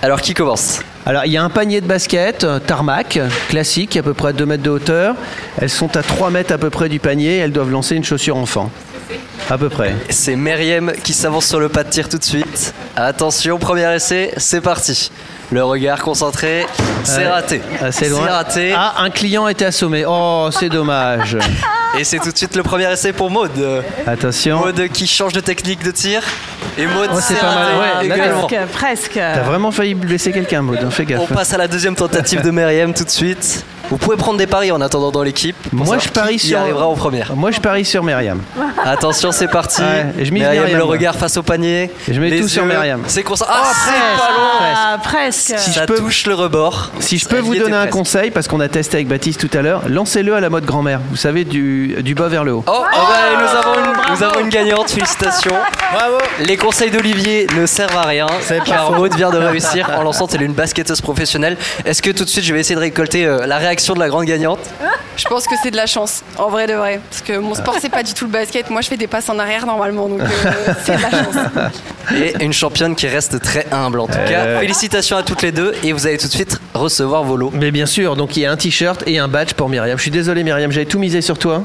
Alors 0.00 0.20
qui 0.22 0.32
commence? 0.34 0.80
Alors, 1.04 1.24
il 1.24 1.32
y 1.32 1.36
a 1.36 1.42
un 1.42 1.50
panier 1.50 1.80
de 1.80 1.86
basket, 1.86 2.44
euh, 2.44 2.60
tarmac, 2.60 3.18
classique, 3.48 3.96
à 3.96 4.04
peu 4.04 4.14
près 4.14 4.32
2 4.32 4.46
mètres 4.46 4.62
de 4.62 4.70
hauteur. 4.70 5.16
Elles 5.60 5.70
sont 5.70 5.96
à 5.96 6.02
3 6.02 6.30
mètres 6.30 6.54
à 6.54 6.58
peu 6.58 6.70
près 6.70 6.88
du 6.88 7.00
panier. 7.00 7.38
Elles 7.38 7.50
doivent 7.50 7.72
lancer 7.72 7.96
une 7.96 8.04
chaussure 8.04 8.36
enfant. 8.36 8.70
À 9.50 9.58
peu 9.58 9.68
près. 9.68 9.94
C'est 10.10 10.36
Meriem 10.36 10.92
qui 11.02 11.12
s'avance 11.12 11.46
sur 11.46 11.58
le 11.58 11.68
pas 11.68 11.82
de 11.82 11.90
tir 11.90 12.08
tout 12.08 12.18
de 12.18 12.24
suite. 12.24 12.72
Attention, 12.94 13.58
premier 13.58 13.92
essai, 13.92 14.32
c'est 14.36 14.60
parti. 14.60 15.10
Le 15.50 15.62
regard 15.64 16.00
concentré, 16.00 16.66
c'est 17.04 17.26
raté. 17.28 17.60
C'est 17.90 18.10
raté. 18.12 18.72
Ah, 18.74 18.94
un 19.02 19.10
client 19.10 19.48
était 19.48 19.66
assommé. 19.66 20.04
Oh, 20.08 20.48
c'est 20.50 20.68
dommage. 20.70 21.36
Et 21.98 22.04
c'est 22.04 22.18
tout 22.20 22.32
de 22.32 22.36
suite 22.38 22.56
le 22.56 22.62
premier 22.62 22.90
essai 22.90 23.12
pour 23.12 23.30
Maud. 23.30 23.50
Attention. 24.06 24.60
Maud 24.60 24.88
qui 24.88 25.06
change 25.06 25.34
de 25.34 25.40
technique 25.40 25.82
de 25.84 25.90
tir. 25.90 26.22
Et 26.78 26.86
Maud, 26.86 27.10
Oh, 27.12 27.18
c'est 27.20 27.34
pas 27.34 27.54
mal, 27.54 28.06
ouais. 28.06 28.08
Presque, 28.08 28.56
presque. 28.72 29.12
T'as 29.14 29.42
vraiment 29.42 29.70
failli 29.70 29.94
blesser 29.94 30.32
quelqu'un, 30.32 30.62
Maud. 30.62 30.78
hein, 30.82 30.88
Fais 30.90 31.04
gaffe. 31.04 31.20
On 31.20 31.26
passe 31.26 31.52
à 31.52 31.58
la 31.58 31.68
deuxième 31.68 31.94
tentative 31.96 32.40
de 32.40 32.50
Meriem 32.50 32.94
tout 32.94 33.04
de 33.04 33.10
suite. 33.10 33.64
Vous 33.92 33.98
pouvez 33.98 34.16
prendre 34.16 34.38
des 34.38 34.46
paris 34.46 34.72
en 34.72 34.80
attendant 34.80 35.10
dans 35.10 35.22
l'équipe. 35.22 35.54
Moi, 35.70 35.98
je 35.98 36.08
parie 36.08 36.38
qui 36.38 36.48
sur. 36.48 36.58
arrivera 36.58 36.86
en 36.86 36.94
première. 36.94 37.36
Moi, 37.36 37.50
je 37.50 37.60
parie 37.60 37.84
sur 37.84 38.02
Myriam. 38.02 38.40
Attention, 38.86 39.32
c'est 39.32 39.48
parti. 39.48 39.82
Ouais, 39.82 40.06
et 40.18 40.24
je 40.24 40.32
mise 40.32 40.42
Myriam, 40.42 40.62
Myriam, 40.64 40.78
le 40.78 40.84
regard 40.84 41.14
face 41.14 41.36
au 41.36 41.42
panier. 41.42 41.90
Et 42.08 42.14
je 42.14 42.18
mets 42.20 42.30
Les 42.30 42.40
tout 42.40 42.48
sur. 42.48 42.64
Myriam. 42.64 43.02
C'est 43.06 43.22
concentré. 43.22 43.52
Ah, 43.54 43.62
Oh, 43.64 43.74
c'est 43.74 43.90
presque, 43.92 44.18
pas 44.18 44.32
loin. 44.32 44.74
Ah, 44.74 44.98
presque. 45.02 45.54
Si 45.58 45.72
Ça 45.72 45.82
je 45.82 45.86
peux- 45.86 45.96
touche 45.98 46.26
le 46.26 46.34
rebord. 46.34 46.90
Si 47.00 47.18
je 47.18 47.28
peux 47.28 47.38
vous 47.40 47.54
donner 47.54 47.74
un 47.76 47.80
presque. 47.82 47.90
conseil, 47.92 48.30
parce 48.30 48.48
qu'on 48.48 48.60
a 48.60 48.68
testé 48.68 48.96
avec 48.96 49.08
Baptiste 49.08 49.46
tout 49.46 49.56
à 49.56 49.60
l'heure, 49.60 49.82
lancez-le 49.88 50.34
à 50.34 50.40
la 50.40 50.48
mode 50.48 50.64
grand-mère. 50.64 51.00
Vous 51.10 51.16
savez, 51.16 51.44
du, 51.44 51.94
du 52.00 52.14
bas 52.14 52.28
vers 52.28 52.44
le 52.44 52.54
haut. 52.54 52.64
Oh, 52.66 52.72
oh, 52.74 52.82
bah, 52.90 53.40
nous, 53.40 53.58
avons 53.58 53.78
une, 53.78 54.14
nous 54.16 54.22
avons 54.22 54.40
une 54.40 54.48
gagnante, 54.48 54.90
félicitations. 54.90 55.54
Bravo 55.92 56.16
Les 56.40 56.56
conseils 56.56 56.90
d'Olivier 56.90 57.46
ne 57.56 57.66
servent 57.66 57.96
à 57.98 58.02
rien, 58.06 58.26
car 58.64 58.92
Maud 58.92 59.14
vient 59.14 59.30
de 59.30 59.38
réussir 59.38 59.90
en 59.98 60.02
lançant, 60.02 60.26
elle 60.32 60.42
est 60.42 60.46
une 60.46 60.54
basketteuse 60.54 61.02
professionnelle. 61.02 61.56
Est-ce 61.84 62.00
que 62.00 62.10
tout 62.10 62.24
de 62.24 62.28
suite 62.30 62.44
je 62.44 62.54
vais 62.54 62.60
essayer 62.60 62.76
de 62.76 62.80
récolter 62.80 63.26
euh, 63.26 63.46
la 63.46 63.58
réaction 63.58 63.81
de 63.90 63.98
la 63.98 64.08
grande 64.08 64.24
gagnante 64.24 64.60
Je 65.16 65.24
pense 65.28 65.46
que 65.46 65.54
c'est 65.62 65.70
de 65.70 65.76
la 65.76 65.86
chance, 65.86 66.22
en 66.38 66.48
vrai 66.48 66.66
de 66.66 66.74
vrai. 66.74 67.00
Parce 67.10 67.22
que 67.22 67.38
mon 67.38 67.54
sport, 67.54 67.76
c'est 67.80 67.88
pas 67.88 68.02
du 68.02 68.14
tout 68.14 68.24
le 68.24 68.30
basket. 68.30 68.70
Moi, 68.70 68.80
je 68.80 68.88
fais 68.88 68.96
des 68.96 69.06
passes 69.06 69.28
en 69.28 69.38
arrière 69.38 69.66
normalement, 69.66 70.08
donc 70.08 70.20
euh, 70.20 70.26
c'est 70.84 70.96
de 70.96 71.02
la 71.02 71.10
chance. 71.10 71.34
Et 72.16 72.44
une 72.44 72.52
championne 72.52 72.94
qui 72.94 73.06
reste 73.06 73.40
très 73.40 73.66
humble 73.72 74.00
en 74.00 74.06
tout 74.06 74.12
cas. 74.12 74.44
Euh. 74.46 74.60
Félicitations 74.60 75.16
à 75.16 75.22
toutes 75.22 75.42
les 75.42 75.52
deux 75.52 75.74
et 75.82 75.92
vous 75.92 76.06
allez 76.06 76.18
tout 76.18 76.26
de 76.26 76.32
suite 76.32 76.60
recevoir 76.74 77.24
vos 77.24 77.36
lots. 77.36 77.52
Mais 77.54 77.70
bien 77.70 77.86
sûr, 77.86 78.16
donc 78.16 78.36
il 78.36 78.40
y 78.40 78.46
a 78.46 78.52
un 78.52 78.56
t-shirt 78.56 79.02
et 79.06 79.18
un 79.18 79.28
badge 79.28 79.52
pour 79.54 79.68
Myriam. 79.68 79.96
Je 79.96 80.02
suis 80.02 80.10
désolé 80.10 80.42
Myriam, 80.44 80.72
j'avais 80.72 80.86
tout 80.86 80.98
misé 80.98 81.20
sur 81.20 81.38
toi. 81.38 81.62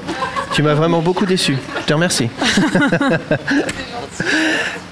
Tu 0.54 0.64
m'as 0.64 0.74
vraiment 0.74 1.00
beaucoup 1.00 1.26
déçu. 1.26 1.58
Je 1.82 1.86
te 1.86 1.94
remercie. 1.94 2.30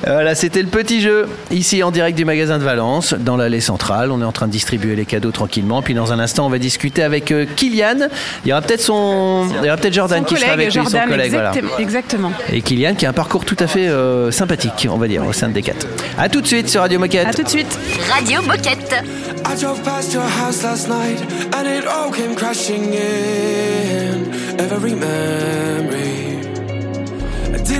Voilà, 0.06 0.36
c'était 0.36 0.62
le 0.62 0.68
petit 0.68 1.02
jeu 1.02 1.28
ici 1.52 1.82
en 1.84 1.91
direct 1.91 2.18
du 2.18 2.26
magasin 2.26 2.58
de 2.60 2.63
Valence, 2.63 3.13
dans 3.13 3.38
l'allée 3.38 3.60
centrale. 3.60 4.12
On 4.12 4.22
est 4.22 4.26
en 4.26 4.32
train 4.32 4.48
de 4.48 4.52
distribuer 4.52 4.96
les 4.96 5.06
cadeaux 5.06 5.32
tranquillement. 5.32 5.82
Puis 5.82 5.94
dans 5.94 6.13
un 6.13 6.20
instant, 6.20 6.46
on 6.46 6.50
va 6.50 6.60
discuter 6.60 7.02
avec 7.04 7.32
euh, 7.32 7.46
Kylian. 7.56 8.08
Il 8.46 8.50
y 8.50 8.52
aura 8.54 8.62
peut-être 8.62 8.82
son, 8.82 9.48
il 9.62 9.65
y 9.65 9.68
aura 9.68 9.78
peut-être 9.78 9.94
Jordan 9.94 10.20
Son 10.20 10.26
qui 10.26 10.36
sera 10.36 10.52
collègue, 10.52 10.68
avec 10.68 10.76
lui, 10.76 10.84
son 10.84 10.89
Jordan, 10.89 11.10
collègue. 11.10 11.32
voilà. 11.32 11.50
exactement. 11.50 11.78
exactement. 11.80 12.32
Et 12.52 12.62
Kylian 12.62 12.96
qui 12.96 13.06
a 13.06 13.10
un 13.10 13.13
parcours 13.13 13.46
tout 13.46 13.58
à 13.60 13.68
fait 13.68 13.88
euh, 13.88 14.32
sympathique, 14.32 14.88
on 14.91 14.98
va 14.98 15.08
dire, 15.08 15.26
au 15.26 15.34
sein 15.34 15.50
de 15.50 15.54
Decat. 15.54 15.74
À 16.18 16.30
tout 16.30 16.41
de 16.41 16.48
suite 16.48 16.70
sur 16.70 16.82
Radio 16.82 17.00
Moquette. 17.00 17.28
À 17.28 17.34
tout 17.34 17.44
de 17.44 17.50
suite. 17.50 17.78
Radio 18.12 18.41
Moquette. 18.44 19.04
I 19.48 19.56
drove 19.60 19.82
past 19.84 20.13
your 20.13 20.24
house 20.24 20.63
last 20.63 20.88
night 20.88 21.20
and 21.56 21.68
it 21.68 21.86
all 21.88 22.12
came 22.12 22.36
crashing 22.36 22.94
in. 22.94 24.32
Every 24.60 24.96
memory. 24.96 26.05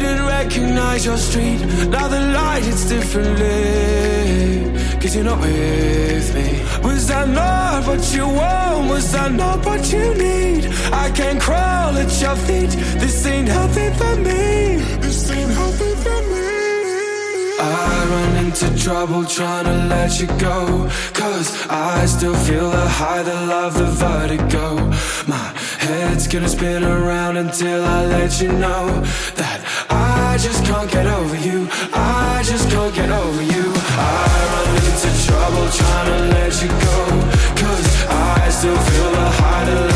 I 0.06 0.08
didn't 0.08 0.28
recognize 0.28 1.04
your 1.04 1.18
street. 1.18 1.60
Now 1.89 2.08
the 2.08 2.20
light 2.20 2.63
hits 2.63 2.86
differently. 2.88 4.70
Cause 5.02 5.15
you're 5.15 5.24
not 5.24 5.39
with 5.39 6.36
me. 6.36 6.62
Was 6.84 7.08
that 7.08 7.28
not 7.28 7.88
what 7.88 8.13
you 8.13 8.28
want? 8.28 8.89
Was 8.91 9.12
that 9.13 9.32
not 9.32 9.65
what 9.65 9.91
you 9.91 10.13
need? 10.13 10.65
I 10.94 11.10
can't 11.10 11.41
crawl 11.41 11.98
at 11.98 12.22
your 12.22 12.36
feet. 12.36 12.70
This 13.02 13.26
ain't 13.26 13.48
healthy 13.48 13.89
for 14.00 14.15
me. 14.18 14.78
This 15.02 15.32
ain't 15.32 15.52
healthy 15.52 15.96
for 16.04 16.10
me. 16.10 16.14
I 17.60 18.06
run 18.10 18.46
into 18.46 18.68
trouble 18.78 19.24
trying 19.26 19.65
to 19.65 19.88
let 19.88 20.20
you 20.20 20.28
go. 20.39 20.89
Cause 21.13 21.68
I 21.70 22.06
still 22.06 22.36
feel 22.36 22.70
the 22.70 22.88
high, 22.88 23.24
the 23.24 23.34
love, 23.34 23.74
the 23.76 23.86
vertigo. 23.86 24.76
My 25.28 25.54
head's 25.80 26.28
gonna 26.28 26.50
spin 26.50 26.84
around 26.84 27.38
until 27.38 27.84
I 27.84 28.06
let 28.06 28.41
you 28.41 28.52
know 28.52 28.88
that 29.36 29.60
I 29.89 30.38
just 30.38 30.65
can't 30.65 30.91
get 30.91 31.06
over 31.06 31.38
you. 31.38 31.68
I 31.94 32.44
just 32.46 32.70
can't 32.70 32.94
get 32.94 33.10
over 33.10 33.41
you. 33.41 33.65
I 33.98 34.36
run 34.52 34.76
into 34.89 35.12
trouble 35.26 35.65
trying 35.72 36.08
to 36.13 36.20
let 36.36 36.54
you 36.62 36.70
go. 36.70 37.00
Cause 37.62 37.88
I 38.10 38.50
still 38.50 38.78
feel 38.78 39.12
the 39.12 39.30
high, 39.39 39.65
the 39.65 39.76
love, 39.82 39.94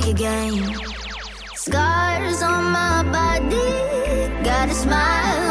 for 0.00 0.06
your 0.06 0.16
game. 0.16 0.74
Scars 1.54 2.42
on 2.42 2.64
my 2.72 3.02
body. 3.04 4.44
Got 4.44 4.68
a 4.68 4.74
smile 4.74 5.45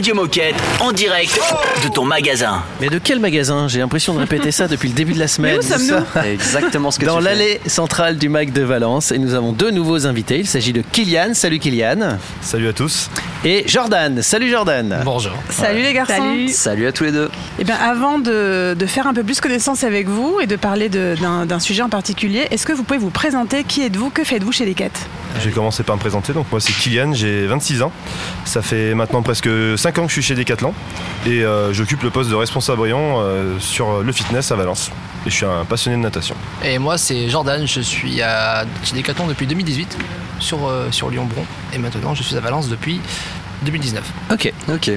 Radio 0.00 0.14
Moquette 0.14 0.54
en 0.80 0.92
direct 0.92 1.38
de 1.84 1.88
ton 1.92 2.06
magasin. 2.06 2.62
Mais 2.80 2.88
de 2.88 2.98
quel 2.98 3.20
magasin 3.20 3.68
J'ai 3.68 3.80
l'impression 3.80 4.14
de 4.14 4.18
répéter 4.20 4.50
ça 4.50 4.66
depuis 4.66 4.88
le 4.88 4.94
début 4.94 5.12
de 5.12 5.18
la 5.18 5.28
semaine. 5.28 5.58
Mais 5.58 5.58
où 5.58 5.78
sommes-nous. 5.78 6.22
Exactement 6.24 6.90
ce 6.90 6.98
que 6.98 7.04
Dans 7.04 7.20
l'allée 7.20 7.60
centrale 7.66 8.16
du 8.16 8.30
Mac 8.30 8.50
de 8.50 8.62
Valence. 8.62 9.12
Et 9.12 9.18
nous 9.18 9.34
avons 9.34 9.52
deux 9.52 9.70
nouveaux 9.70 10.06
invités. 10.06 10.38
Il 10.38 10.46
s'agit 10.46 10.72
de 10.72 10.80
Kylian. 10.80 11.34
Salut 11.34 11.58
Kylian. 11.58 12.16
Salut 12.40 12.68
à 12.68 12.72
tous. 12.72 13.10
Et 13.42 13.64
Jordan. 13.66 14.20
Salut 14.22 14.50
Jordan. 14.50 15.00
Bonjour. 15.02 15.32
Salut 15.48 15.80
les 15.80 15.94
garçons. 15.94 16.46
Salut 16.48 16.86
à 16.86 16.92
tous 16.92 17.04
les 17.04 17.12
deux. 17.12 17.30
Eh 17.58 17.64
bien, 17.64 17.76
avant 17.76 18.18
de, 18.18 18.76
de 18.78 18.86
faire 18.86 19.06
un 19.06 19.14
peu 19.14 19.24
plus 19.24 19.40
connaissance 19.40 19.82
avec 19.82 20.08
vous 20.08 20.40
et 20.42 20.46
de 20.46 20.56
parler 20.56 20.90
d'un 20.90 21.58
sujet 21.58 21.80
en 21.82 21.88
particulier, 21.88 22.46
est-ce 22.50 22.66
que 22.66 22.74
vous 22.74 22.82
pouvez 22.82 22.98
vous 22.98 23.08
présenter? 23.08 23.64
Qui 23.64 23.82
êtes-vous? 23.82 24.10
Que 24.10 24.24
faites-vous 24.24 24.52
chez 24.52 24.66
Decat 24.66 24.90
Je 25.38 25.48
vais 25.48 25.54
commencer 25.54 25.82
par 25.82 25.96
me 25.96 26.00
présenter. 26.00 26.34
Donc 26.34 26.46
moi 26.50 26.60
c'est 26.60 26.72
Kylian, 26.72 27.14
j'ai 27.14 27.46
26 27.46 27.80
ans. 27.80 27.92
Ça 28.44 28.60
fait 28.60 28.94
maintenant 28.94 29.22
presque 29.22 29.48
5 29.76 29.98
ans 29.98 30.02
que 30.02 30.08
je 30.08 30.14
suis 30.14 30.22
chez 30.22 30.34
Decathlon 30.34 30.74
et 31.26 31.42
euh, 31.42 31.72
j'occupe 31.72 32.02
le 32.02 32.10
poste 32.10 32.28
de 32.28 32.34
responsable 32.34 32.82
rayon 32.82 33.20
euh, 33.20 33.58
sur 33.58 34.02
le 34.02 34.12
fitness 34.12 34.52
à 34.52 34.56
Valence. 34.56 34.90
Et 35.26 35.30
je 35.30 35.34
suis 35.34 35.46
un 35.46 35.64
passionné 35.64 35.96
de 35.96 36.02
natation. 36.02 36.34
Et 36.64 36.78
moi, 36.78 36.96
c'est 36.96 37.28
Jordan, 37.28 37.66
je 37.66 37.80
suis 37.80 38.22
à 38.22 38.64
chez 38.82 38.96
Decathlon 38.96 39.26
depuis 39.26 39.46
2018 39.46 39.98
sur, 40.38 40.66
euh, 40.66 40.90
sur 40.90 41.10
Lyon-Bron. 41.10 41.44
Et 41.74 41.78
maintenant, 41.78 42.14
je 42.14 42.22
suis 42.22 42.36
à 42.36 42.40
Valence 42.40 42.68
depuis 42.68 43.00
2019. 43.62 44.02
Ok. 44.32 44.52
Ok. 44.72 44.90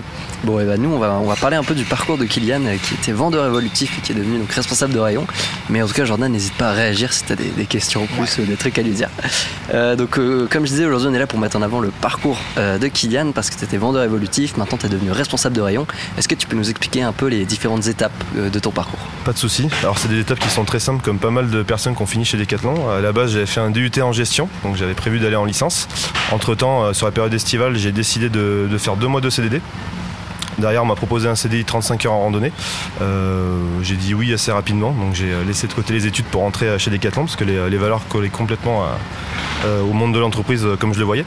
Bon, 0.44 0.60
et 0.60 0.66
bah 0.66 0.78
nous, 0.78 0.90
on 0.90 1.00
va, 1.00 1.14
on 1.14 1.26
va 1.26 1.36
parler 1.36 1.56
un 1.56 1.64
peu 1.64 1.76
du 1.76 1.84
parcours 1.84 2.18
de 2.18 2.26
Kylian, 2.26 2.66
euh, 2.66 2.76
qui 2.78 2.96
était 2.96 3.12
vendeur 3.12 3.46
évolutif 3.46 3.98
et 3.98 4.02
qui 4.02 4.12
est 4.12 4.16
devenu 4.16 4.40
donc 4.40 4.52
responsable 4.52 4.94
de 4.94 5.00
rayon. 5.00 5.26
Mais 5.70 5.82
en 5.82 5.88
tout 5.88 5.94
cas, 5.94 6.06
Jordan, 6.06 6.32
n'hésite 6.32 6.54
pas 6.56 6.70
à 6.70 6.74
réagir 6.74 7.14
si 7.14 7.24
tu 7.24 7.34
as 7.34 7.36
des, 7.36 7.50
des 7.50 7.66
questions 7.66 8.06
plus, 8.08 8.40
euh, 8.40 8.46
des 8.46 8.56
trucs 8.56 8.78
à 8.78 8.82
lui 8.82 8.92
dire. 8.92 9.10
Euh, 9.74 9.96
donc, 9.96 10.18
euh, 10.18 10.48
comme 10.50 10.66
je 10.66 10.72
disais, 10.72 10.86
aujourd'hui, 10.86 11.08
on 11.10 11.14
est 11.14 11.20
là 11.20 11.28
pour 11.28 11.40
mettre 11.40 11.56
en 11.56 11.62
avant 11.62 11.80
le 11.80 11.90
parcours 11.90 12.40
euh, 12.58 12.78
de 12.78 12.88
Kylian 12.88 13.32
parce 13.32 13.50
que 13.50 13.58
tu 13.58 13.64
étais 13.64 13.78
vendeur 13.78 14.04
évolutif, 14.04 14.58
maintenant 14.58 14.78
tu 14.78 14.86
es 14.86 14.90
devenu 14.90 15.12
responsable 15.12 15.56
de 15.56 15.62
rayon. 15.62 15.88
Est-ce 16.18 16.28
que 16.28 16.36
tu 16.36 16.48
peux 16.48 16.56
nous 16.56 16.70
expliquer 16.70 17.02
un 17.02 17.14
peu 17.14 17.28
les 17.28 17.46
différentes 17.46 17.88
étapes 17.88 18.12
euh, 18.38 18.50
de 18.50 18.60
ton 18.60 18.72
parcours? 18.72 19.00
Pas 19.26 19.34
de 19.34 19.38
souci. 19.38 19.70
Alors 19.82 19.98
c'est 19.98 20.10
des 20.10 20.20
étapes 20.20 20.40
qui 20.40 20.50
sont 20.50 20.66
très 20.66 20.80
simples 20.80 21.02
comme 21.04 21.20
pas 21.20 21.32
mal 21.32 21.50
de 21.50 21.64
personnes 21.64 21.96
qui 21.96 22.02
ont 22.02 22.08
fini 22.08 22.26
chez 22.26 22.38
Decathlon. 22.38 22.90
À 22.90 23.02
la 23.02 23.12
base 23.12 23.32
j'avais 23.32 23.46
fait 23.46 23.62
un 23.62 23.70
DUT 23.70 23.92
en 24.02 24.12
gestion, 24.12 24.50
donc 24.64 24.76
j'avais 24.76 24.94
prévu 24.94 25.20
d'aller 25.20 25.36
en 25.36 25.46
licence. 25.46 25.88
Entre 26.32 26.56
temps, 26.56 26.94
sur 26.94 27.06
la 27.06 27.12
période 27.12 27.34
estivale, 27.34 27.76
j'ai 27.78 27.92
décidé 27.92 28.30
de, 28.30 28.53
de 28.70 28.78
faire 28.78 28.96
deux 28.96 29.08
mois 29.08 29.22
de 29.22 29.30
CDD. 29.30 29.62
Derrière, 30.58 30.84
on 30.84 30.86
m'a 30.86 30.96
proposé 30.96 31.28
un 31.28 31.36
CDI 31.36 31.66
35 31.66 32.06
heures 32.06 32.14
en 32.14 32.22
randonnée. 32.22 32.52
Euh, 33.02 33.60
j'ai 33.82 33.96
dit 33.96 34.14
oui 34.14 34.34
assez 34.34 34.52
rapidement, 34.52 34.92
donc 34.92 35.16
j'ai 35.16 35.32
laissé 35.48 35.68
de 35.68 35.74
côté 35.74 35.94
les 35.94 36.06
études 36.06 36.26
pour 36.26 36.42
rentrer 36.42 36.78
chez 36.78 36.92
Decathlon 36.92 37.24
parce 37.24 37.36
que 37.36 37.44
les, 37.44 37.78
valeurs 37.78 38.08
collaient 38.08 38.30
complètement 38.30 38.84
euh, 39.66 39.82
au 39.82 39.94
monde 39.94 40.14
de 40.14 40.20
l'entreprise 40.20 40.64
euh, 40.66 40.76
comme 40.76 40.94
je 40.94 41.00
le 41.00 41.06
voyais. 41.06 41.26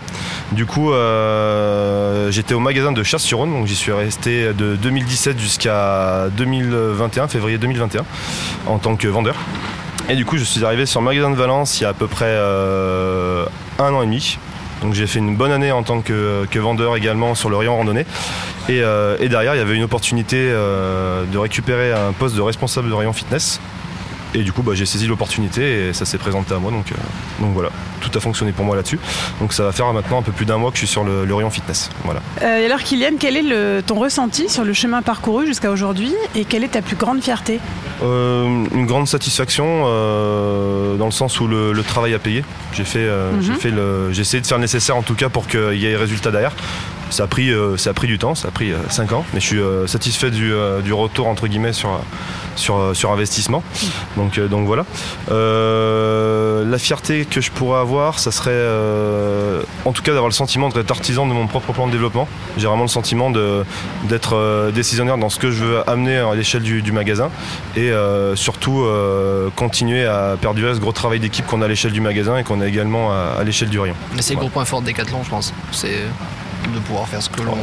Du 0.52 0.66
coup, 0.66 0.92
euh, 0.92 2.30
j'étais 2.30 2.54
au 2.54 2.60
magasin 2.60 2.92
de 2.92 3.02
Chasse-sur-Rhône, 3.02 3.50
donc 3.50 3.66
j'y 3.66 3.74
suis 3.76 3.92
resté 3.92 4.52
de 4.52 4.76
2017 4.76 5.38
jusqu'à 5.38 6.26
2021, 6.36 7.28
février 7.28 7.58
2021, 7.58 8.04
en 8.66 8.78
tant 8.78 8.96
que 8.96 9.08
vendeur. 9.08 9.34
Et 10.08 10.14
du 10.14 10.24
coup, 10.24 10.38
je 10.38 10.44
suis 10.44 10.64
arrivé 10.64 10.86
sur 10.86 11.00
le 11.00 11.06
magasin 11.06 11.30
de 11.30 11.36
Valence 11.36 11.80
il 11.80 11.82
y 11.82 11.86
a 11.86 11.88
à 11.88 11.94
peu 11.94 12.06
près 12.06 12.26
euh, 12.28 13.44
un 13.78 13.92
an 13.92 14.02
et 14.02 14.06
demi. 14.06 14.38
Donc 14.82 14.94
j'ai 14.94 15.06
fait 15.06 15.18
une 15.18 15.36
bonne 15.36 15.52
année 15.52 15.72
en 15.72 15.82
tant 15.82 16.00
que, 16.00 16.46
vendeur 16.58 16.96
également 16.96 17.34
sur 17.34 17.50
le 17.50 17.56
rayon 17.56 17.76
randonnée. 17.76 18.06
Et, 18.68 18.80
euh, 18.82 19.16
derrière, 19.28 19.54
il 19.54 19.58
y 19.58 19.60
avait 19.60 19.76
une 19.76 19.84
opportunité 19.84 20.36
euh, 20.38 21.24
de 21.24 21.38
récupérer 21.38 21.92
un 21.92 22.12
poste 22.12 22.36
de 22.36 22.40
responsable 22.42 22.88
de 22.88 22.94
rayon 22.94 23.12
fitness. 23.12 23.60
Et 24.38 24.42
du 24.42 24.52
coup, 24.52 24.62
bah, 24.62 24.72
j'ai 24.74 24.84
saisi 24.84 25.06
l'opportunité 25.06 25.88
et 25.88 25.92
ça 25.94 26.04
s'est 26.04 26.18
présenté 26.18 26.52
à 26.54 26.58
moi. 26.58 26.70
Donc, 26.70 26.92
euh, 26.92 26.94
donc 27.42 27.54
voilà, 27.54 27.70
tout 28.02 28.10
a 28.14 28.20
fonctionné 28.20 28.52
pour 28.52 28.66
moi 28.66 28.76
là-dessus. 28.76 29.00
Donc 29.40 29.54
ça 29.54 29.62
va 29.64 29.72
faire 29.72 29.90
maintenant 29.94 30.18
un 30.18 30.22
peu 30.22 30.30
plus 30.30 30.44
d'un 30.44 30.58
mois 30.58 30.70
que 30.70 30.76
je 30.76 30.80
suis 30.80 30.86
sur 30.92 31.04
le, 31.04 31.24
le 31.24 31.34
rayon 31.34 31.48
fitness. 31.50 31.88
Voilà. 32.04 32.20
Euh, 32.42 32.58
et 32.58 32.66
alors 32.66 32.80
Kylian, 32.80 33.12
quel 33.18 33.36
est 33.38 33.42
le- 33.42 33.82
ton 33.84 33.98
ressenti 33.98 34.48
sur 34.50 34.62
le 34.64 34.74
chemin 34.74 35.00
parcouru 35.00 35.46
jusqu'à 35.46 35.70
aujourd'hui 35.70 36.12
et 36.34 36.44
quelle 36.44 36.64
est 36.64 36.68
ta 36.68 36.82
plus 36.82 36.96
grande 36.96 37.22
fierté 37.22 37.58
Euh, 38.02 38.44
une 38.74 38.84
grande 38.86 39.08
satisfaction 39.08 39.84
dans 40.98 41.06
le 41.06 41.10
sens 41.10 41.40
où 41.40 41.46
le, 41.48 41.72
le 41.72 41.82
travail 41.82 42.12
a 42.12 42.18
payé. 42.18 42.44
J'ai 42.74 42.84
fait, 42.84 42.98
euh, 43.00 43.32
Mhm. 43.32 43.42
j'ai 43.42 43.52
fait 43.54 43.72
j'ai 44.12 44.20
essayé 44.20 44.40
de 44.42 44.46
faire 44.46 44.58
le 44.58 44.62
nécessaire 44.62 44.96
en 44.98 45.02
tout 45.02 45.14
cas 45.14 45.30
pour 45.30 45.46
qu'il 45.46 45.74
y 45.78 45.86
ait 45.86 45.96
résultat 45.96 46.30
derrière. 46.30 46.52
Ça 47.10 47.24
a 47.24 47.26
pris, 47.26 47.50
euh, 47.52 47.76
ça 47.76 47.90
a 47.90 47.92
pris 47.92 48.06
du 48.08 48.18
temps, 48.18 48.34
ça 48.34 48.48
a 48.48 48.50
pris 48.50 48.72
5 48.88 49.12
ans, 49.12 49.24
mais 49.32 49.40
je 49.40 49.46
suis 49.46 49.60
euh, 49.60 49.86
satisfait 49.86 50.30
du, 50.30 50.52
euh, 50.52 50.80
du 50.80 50.92
retour 50.92 51.28
entre 51.28 51.46
guillemets 51.46 51.72
sur, 51.72 52.00
sur, 52.56 52.76
euh, 52.78 52.94
sur 52.94 53.12
investissement. 53.12 53.62
Donc, 54.16 54.38
euh, 54.38 54.48
donc 54.48 54.66
voilà. 54.66 54.84
Euh, 55.30 56.64
la 56.64 56.78
fierté 56.78 57.24
que 57.24 57.40
je 57.40 57.50
pourrais 57.50 57.78
avoir, 57.80 58.18
ça 58.18 58.30
serait 58.32 58.50
euh, 58.52 59.62
en 59.84 59.92
tout 59.92 60.02
cas 60.02 60.12
d'avoir 60.12 60.28
le 60.28 60.34
sentiment 60.34 60.68
d'être 60.68 60.90
artisan 60.90 61.26
de 61.26 61.32
mon 61.32 61.46
propre 61.46 61.72
plan 61.72 61.86
de 61.86 61.92
développement. 61.92 62.28
J'ai 62.56 62.66
vraiment 62.66 62.82
le 62.82 62.88
sentiment 62.88 63.30
d'être 63.30 64.34
euh, 64.34 64.70
décisionnaire 64.70 65.18
dans 65.18 65.28
ce 65.28 65.38
que 65.38 65.50
je 65.50 65.64
veux 65.64 65.88
amener 65.88 66.16
à 66.16 66.34
l'échelle 66.34 66.62
du, 66.62 66.82
du 66.82 66.92
magasin 66.92 67.30
et 67.76 67.90
euh, 67.90 68.34
surtout 68.36 68.80
euh, 68.82 69.48
continuer 69.54 70.04
à 70.06 70.36
perdurer 70.40 70.74
ce 70.74 70.80
gros 70.80 70.92
travail 70.92 71.20
d'équipe 71.20 71.46
qu'on 71.46 71.62
a 71.62 71.66
à 71.66 71.68
l'échelle 71.68 71.92
du 71.92 72.00
magasin 72.00 72.36
et 72.36 72.44
qu'on 72.44 72.60
a 72.60 72.66
également 72.66 73.12
à, 73.12 73.36
à 73.38 73.44
l'échelle 73.44 73.68
du 73.68 73.78
rayon. 73.78 73.94
Mais 74.14 74.22
c'est 74.22 74.34
le 74.34 74.40
gros 74.40 74.48
point 74.48 74.64
fort 74.64 74.80
de 74.82 74.86
Decathlon, 74.86 75.22
je 75.24 75.30
pense. 75.30 75.52
C'est 75.72 76.02
de 76.74 76.78
pouvoir 76.80 77.06
faire 77.08 77.22
ce 77.22 77.28
que 77.30 77.42
l'on 77.42 77.52
on 77.52 77.56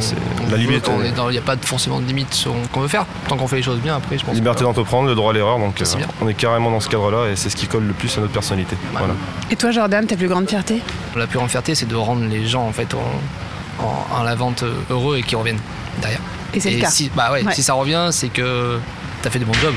la 0.44 0.50
veut, 0.50 0.56
liberté. 0.56 0.90
quand 0.90 0.98
on 0.98 1.02
est 1.04 1.12
dans- 1.12 1.28
Il 1.28 1.32
n'y 1.32 1.38
a 1.38 1.42
pas 1.42 1.56
forcément 1.56 2.00
de 2.00 2.06
limite 2.06 2.32
sur 2.34 2.52
ce 2.62 2.68
qu'on 2.68 2.80
veut 2.80 2.88
faire. 2.88 3.06
Tant 3.28 3.36
qu'on 3.36 3.46
fait 3.48 3.56
les 3.56 3.62
choses 3.62 3.78
bien, 3.80 3.96
après, 3.96 4.18
je 4.18 4.24
pense. 4.24 4.34
Liberté 4.34 4.60
que- 4.60 4.64
d'entreprendre, 4.64 5.08
le 5.08 5.14
droit 5.14 5.30
à 5.30 5.34
l'erreur, 5.34 5.58
donc 5.58 5.80
euh, 5.80 5.84
on 6.22 6.28
est 6.28 6.34
carrément 6.34 6.70
dans 6.70 6.80
ce 6.80 6.88
cadre-là 6.88 7.30
et 7.30 7.36
c'est 7.36 7.50
ce 7.50 7.56
qui 7.56 7.66
colle 7.66 7.84
le 7.86 7.92
plus 7.92 8.16
à 8.16 8.20
notre 8.20 8.32
personnalité. 8.32 8.76
Voilà. 8.92 9.14
Et 9.50 9.56
toi, 9.56 9.70
Jordan, 9.70 10.06
ta 10.06 10.16
plus 10.16 10.28
grande 10.28 10.48
fierté? 10.48 10.82
La 11.16 11.26
plus 11.26 11.38
grande 11.38 11.50
fierté, 11.50 11.74
c'est 11.74 11.86
de 11.88 11.96
rendre 11.96 12.24
les 12.24 12.46
gens 12.46 12.66
en 12.66 12.72
fait 12.72 12.94
en, 12.94 13.84
en- 13.84 14.22
la 14.22 14.34
vente 14.34 14.64
heureux 14.90 15.18
et 15.18 15.22
qui 15.22 15.36
reviennent 15.36 15.60
derrière. 16.00 16.20
Et 16.54 16.60
c'est 16.60 16.70
le 16.70 16.80
cas. 16.80 16.90
Si, 16.90 17.10
bah 17.14 17.32
ouais, 17.32 17.44
Ouais. 17.44 17.52
si 17.54 17.62
ça 17.62 17.74
revient, 17.74 18.08
c'est 18.12 18.28
que 18.28 18.78
t'as 19.22 19.30
fait 19.30 19.38
des 19.40 19.44
bons 19.44 19.52
jobs. 19.54 19.74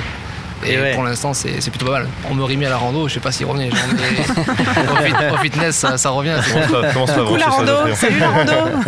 Et, 0.66 0.78
ouais. 0.80 0.94
pour 0.94 1.04
l'instant, 1.04 1.34
c'est 1.34 1.70
plutôt 1.70 1.86
pas 1.86 1.94
mal. 1.94 2.08
On 2.30 2.34
me 2.34 2.44
remet 2.44 2.66
à 2.66 2.70
la 2.70 2.78
rando, 2.78 3.08
je 3.08 3.14
sais 3.16 3.20
pas 3.20 3.32
s'il 3.32 3.46
revenait. 3.46 3.70
au, 3.70 5.34
au 5.34 5.38
fitness, 5.38 5.76
ça, 5.76 5.98
ça 5.98 6.10
revient. 6.10 6.36
Coucou 6.44 7.36
la 7.36 7.48
rando, 7.48 7.96
salut 7.96 8.20
la 8.20 8.30
rando 8.30 8.52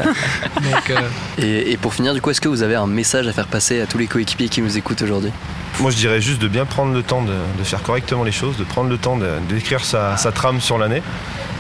Donc, 0.62 0.90
euh, 0.90 1.02
Et, 1.38 1.72
et 1.72 1.78
pour 1.78 1.94
finir, 1.94 2.14
du 2.14 2.22
coup, 2.22 2.32
est-ce 2.32 2.42
que 2.42 2.50
vous 2.50 2.64
avez 2.64 2.76
un 2.76 2.88
message 2.88 3.28
à 3.28 3.34
faire 3.34 3.48
passer 3.48 3.82
à 3.82 3.86
tous 3.86 3.98
les 3.98 4.08
coéquipiers 4.08 4.50
qui 4.50 4.62
nous 4.62 4.78
écoutent 4.78 5.02
aujourd'hui? 5.02 5.32
Moi, 5.80 5.92
je 5.92 5.96
dirais 5.98 6.20
juste 6.22 6.42
de 6.42 6.48
bien 6.48 6.66
prendre 6.66 6.94
le 6.94 7.04
temps 7.04 7.22
de, 7.22 7.34
de 7.58 7.64
faire 7.64 7.82
correctement 7.82 8.24
les 8.24 8.32
choses, 8.32 8.58
de 8.58 8.64
prendre 8.64 8.90
le 8.90 8.98
temps 8.98 9.18
d'écrire 9.48 9.84
sa, 9.86 10.18
sa 10.18 10.32
trame 10.32 10.60
sur 10.60 10.78
l'année 10.78 11.02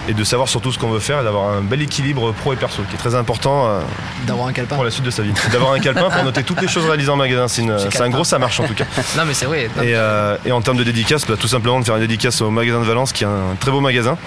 et 0.10 0.14
de 0.14 0.24
savoir 0.24 0.49
surtout 0.49 0.72
ce 0.72 0.80
qu'on 0.80 0.89
veut 0.89 0.99
faire 0.99 1.22
et 1.22 1.24
d'avoir 1.24 1.53
un 1.53 1.62
bel 1.62 1.82
équilibre 1.82 2.32
pro 2.34 2.53
et 2.53 2.55
perso 2.55 2.82
qui 2.89 2.95
est 2.95 2.97
très 2.97 3.14
important 3.16 3.68
euh, 3.68 3.80
D'avoir 4.26 4.47
un 4.47 4.53
calepin 4.53 4.76
pour 4.76 4.84
la 4.84 4.91
suite 4.91 5.05
de 5.05 5.12
sa 5.12 5.22
vie. 5.24 5.32
D'avoir 5.51 5.74
un 5.74 5.80
calepin 5.80 6.10
pour 6.10 6.24
noter 6.24 6.43
toutes 6.43 6.62
les 6.62 6.68
choses 6.68 6.86
réalisées 6.86 7.12
en 7.12 7.16
magasin, 7.16 7.47
c'est 7.47 7.62
une- 7.62 7.78
c'est 7.80 8.01
un 8.01 8.10
gros 8.10 8.24
ça 8.24 8.39
marche 8.39 8.60
en 8.60 8.64
tout 8.66 8.74
cas. 8.74 8.86
non, 9.18 9.24
mais 9.26 9.34
c'est 9.34 9.45
vrai. 9.45 9.66
Et, 9.84 9.93
euh, 9.95 10.36
et 10.45 10.51
en 10.51 10.62
termes 10.62 10.78
de 10.78 10.84
dédicace, 10.84 11.26
bah, 11.28 11.36
tout 11.39 11.47
simplement 11.47 11.80
de 11.80 11.86
faire 11.86 11.95
une 11.95 12.01
dédicace 12.01 12.41
au 12.41 12.49
magasin 12.49 12.80
de 12.80 12.86
Valence 12.86 13.14
qui 13.14 13.24
est 13.24 13.28
un 13.28 13.55
très 13.60 13.72
beau 13.72 13.80
magasin 13.82 14.18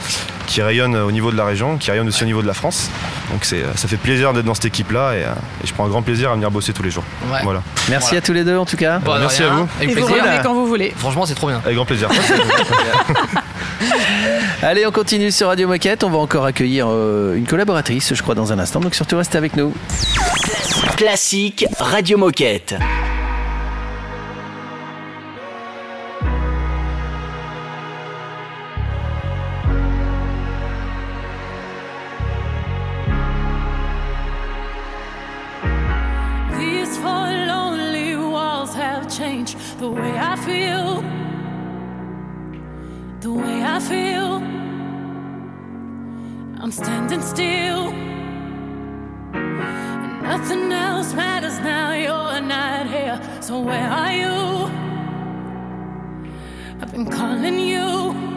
qui 0.47 0.62
rayonne 0.62 0.95
au 0.97 1.11
niveau 1.12 1.30
de 1.33 1.37
la 1.37 1.45
région, 1.45 1.76
qui 1.78 1.91
rayonne 1.91 2.09
aussi 2.09 2.22
au 2.22 2.26
niveau 2.26 2.43
de 2.43 2.47
la 2.47 2.55
France. 2.55 2.91
Donc 3.30 3.45
c'est, 3.45 3.62
ça 3.74 3.89
fait 3.89 3.97
plaisir 3.97 4.33
d'être 4.33 4.45
dans 4.45 4.55
cette 4.55 4.66
équipe-là 4.66 5.14
et, 5.14 5.24
euh, 5.24 5.33
et 5.64 5.66
je 5.66 5.72
prends 5.74 5.85
un 5.87 5.89
grand 5.89 6.03
plaisir 6.03 6.30
à 6.30 6.35
venir 6.35 6.51
bosser 6.51 6.72
tous 6.72 6.83
les 6.83 6.91
jours. 6.91 7.05
Ouais. 7.33 7.41
Voilà. 7.43 7.62
Merci 7.89 8.09
Voilà. 8.11 8.18
à 8.18 8.20
tous 8.22 8.33
les 8.33 8.45
deux 8.45 8.57
en 8.57 8.66
tout 8.66 8.76
cas. 8.76 8.99
Bon, 8.99 9.14
de 9.14 9.20
Merci 9.20 9.43
rien. 9.43 9.53
à 9.53 9.55
vous. 9.57 9.68
Avec 9.78 9.91
Et 9.91 9.95
vous 10.01 10.07
revenez 10.07 10.39
quand 10.43 10.55
vous 10.55 10.66
voulez. 10.66 10.93
Franchement, 10.97 11.26
c'est 11.26 11.35
trop 11.35 11.49
bien. 11.49 11.61
Avec 11.64 11.74
grand 11.76 11.85
plaisir. 11.87 12.09
Allez, 14.62 14.86
on 14.86 14.90
continue 14.92 15.30
sur 15.30 15.48
Radio 15.48 15.68
Moquette. 15.68 16.04
On 16.04 16.10
va 16.10 16.18
encore 16.18 16.44
accueillir 16.44 16.86
euh, 16.88 17.34
une 17.34 17.46
collaboratrice, 17.46 18.14
je 18.14 18.22
crois, 18.22 18.34
dans 18.34 18.52
un 18.52 18.58
instant. 18.58 18.80
Donc 18.80 18.94
surtout, 18.94 19.16
restez 19.16 19.38
avec 19.38 19.56
nous. 19.56 19.72
Classique 20.96 21.66
Radio 21.78 22.18
Moquette. 22.18 22.76
So 53.43 53.59
where 53.59 53.90
are 53.90 54.12
you? 54.12 54.70
I've 56.80 56.93
been 56.93 57.11
calling 57.11 57.59
you. 57.59 58.32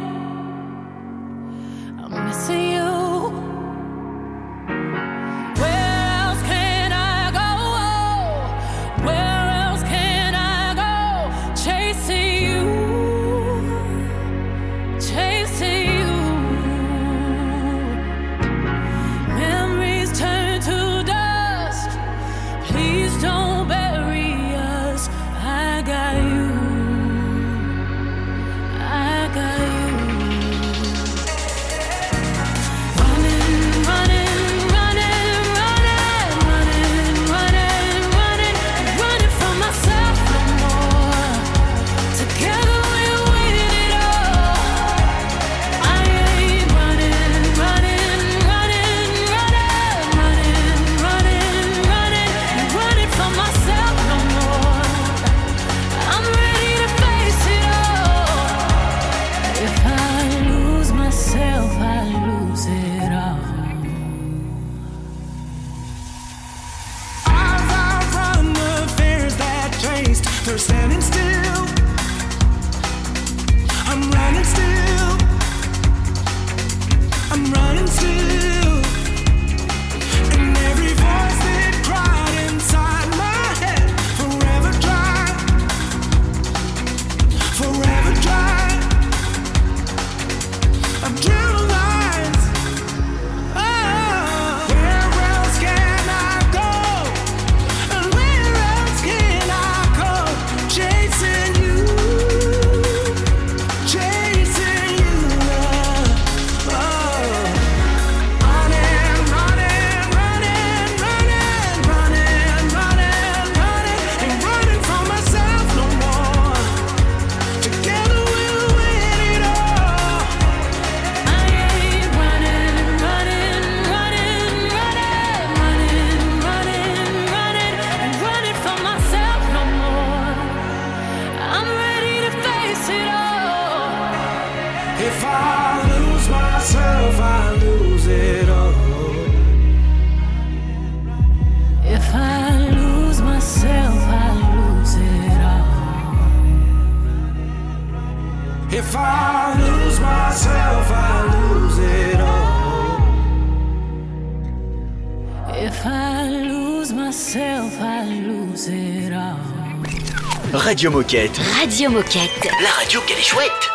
Radio 160.76 160.92
Moquette. 160.92 161.38
Radio 161.58 161.90
Moquette. 161.90 162.50
La 162.62 162.70
radio 162.72 163.00
qu'elle 163.08 163.18
est 163.18 163.24
chouette. 163.24 163.75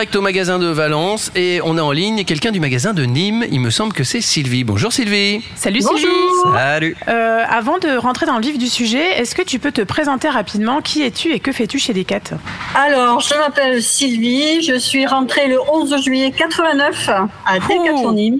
Direct 0.00 0.16
au 0.16 0.22
magasin 0.22 0.58
de 0.58 0.66
Valence 0.66 1.30
et 1.36 1.60
on 1.62 1.76
est 1.76 1.80
en 1.82 1.92
ligne 1.92 2.24
quelqu'un 2.24 2.52
du 2.52 2.58
magasin 2.58 2.94
de 2.94 3.04
Nîmes. 3.04 3.44
Il 3.52 3.60
me 3.60 3.68
semble 3.68 3.92
que 3.92 4.02
c'est 4.02 4.22
Sylvie. 4.22 4.64
Bonjour 4.64 4.90
Sylvie. 4.90 5.42
Salut 5.56 5.80
Bonjour. 5.82 5.98
Sylvie. 5.98 6.54
Salut. 6.54 6.96
Euh, 7.06 7.42
avant 7.46 7.76
de 7.76 7.98
rentrer 7.98 8.24
dans 8.24 8.36
le 8.36 8.42
vif 8.42 8.56
du 8.56 8.68
sujet, 8.68 9.20
est-ce 9.20 9.34
que 9.34 9.42
tu 9.42 9.58
peux 9.58 9.72
te 9.72 9.82
présenter 9.82 10.30
rapidement 10.30 10.80
Qui 10.80 11.02
es-tu 11.02 11.34
et 11.34 11.38
que 11.38 11.52
fais-tu 11.52 11.78
chez 11.78 11.92
Decat? 11.92 12.38
Alors, 12.74 13.20
je 13.20 13.34
m'appelle 13.34 13.82
Sylvie, 13.82 14.62
je 14.62 14.78
suis 14.78 15.04
rentrée 15.04 15.48
le 15.48 15.58
11 15.70 16.02
juillet 16.02 16.32
89 16.34 17.10
à 17.44 17.58
Decathlon 17.58 18.12
Nîmes 18.12 18.38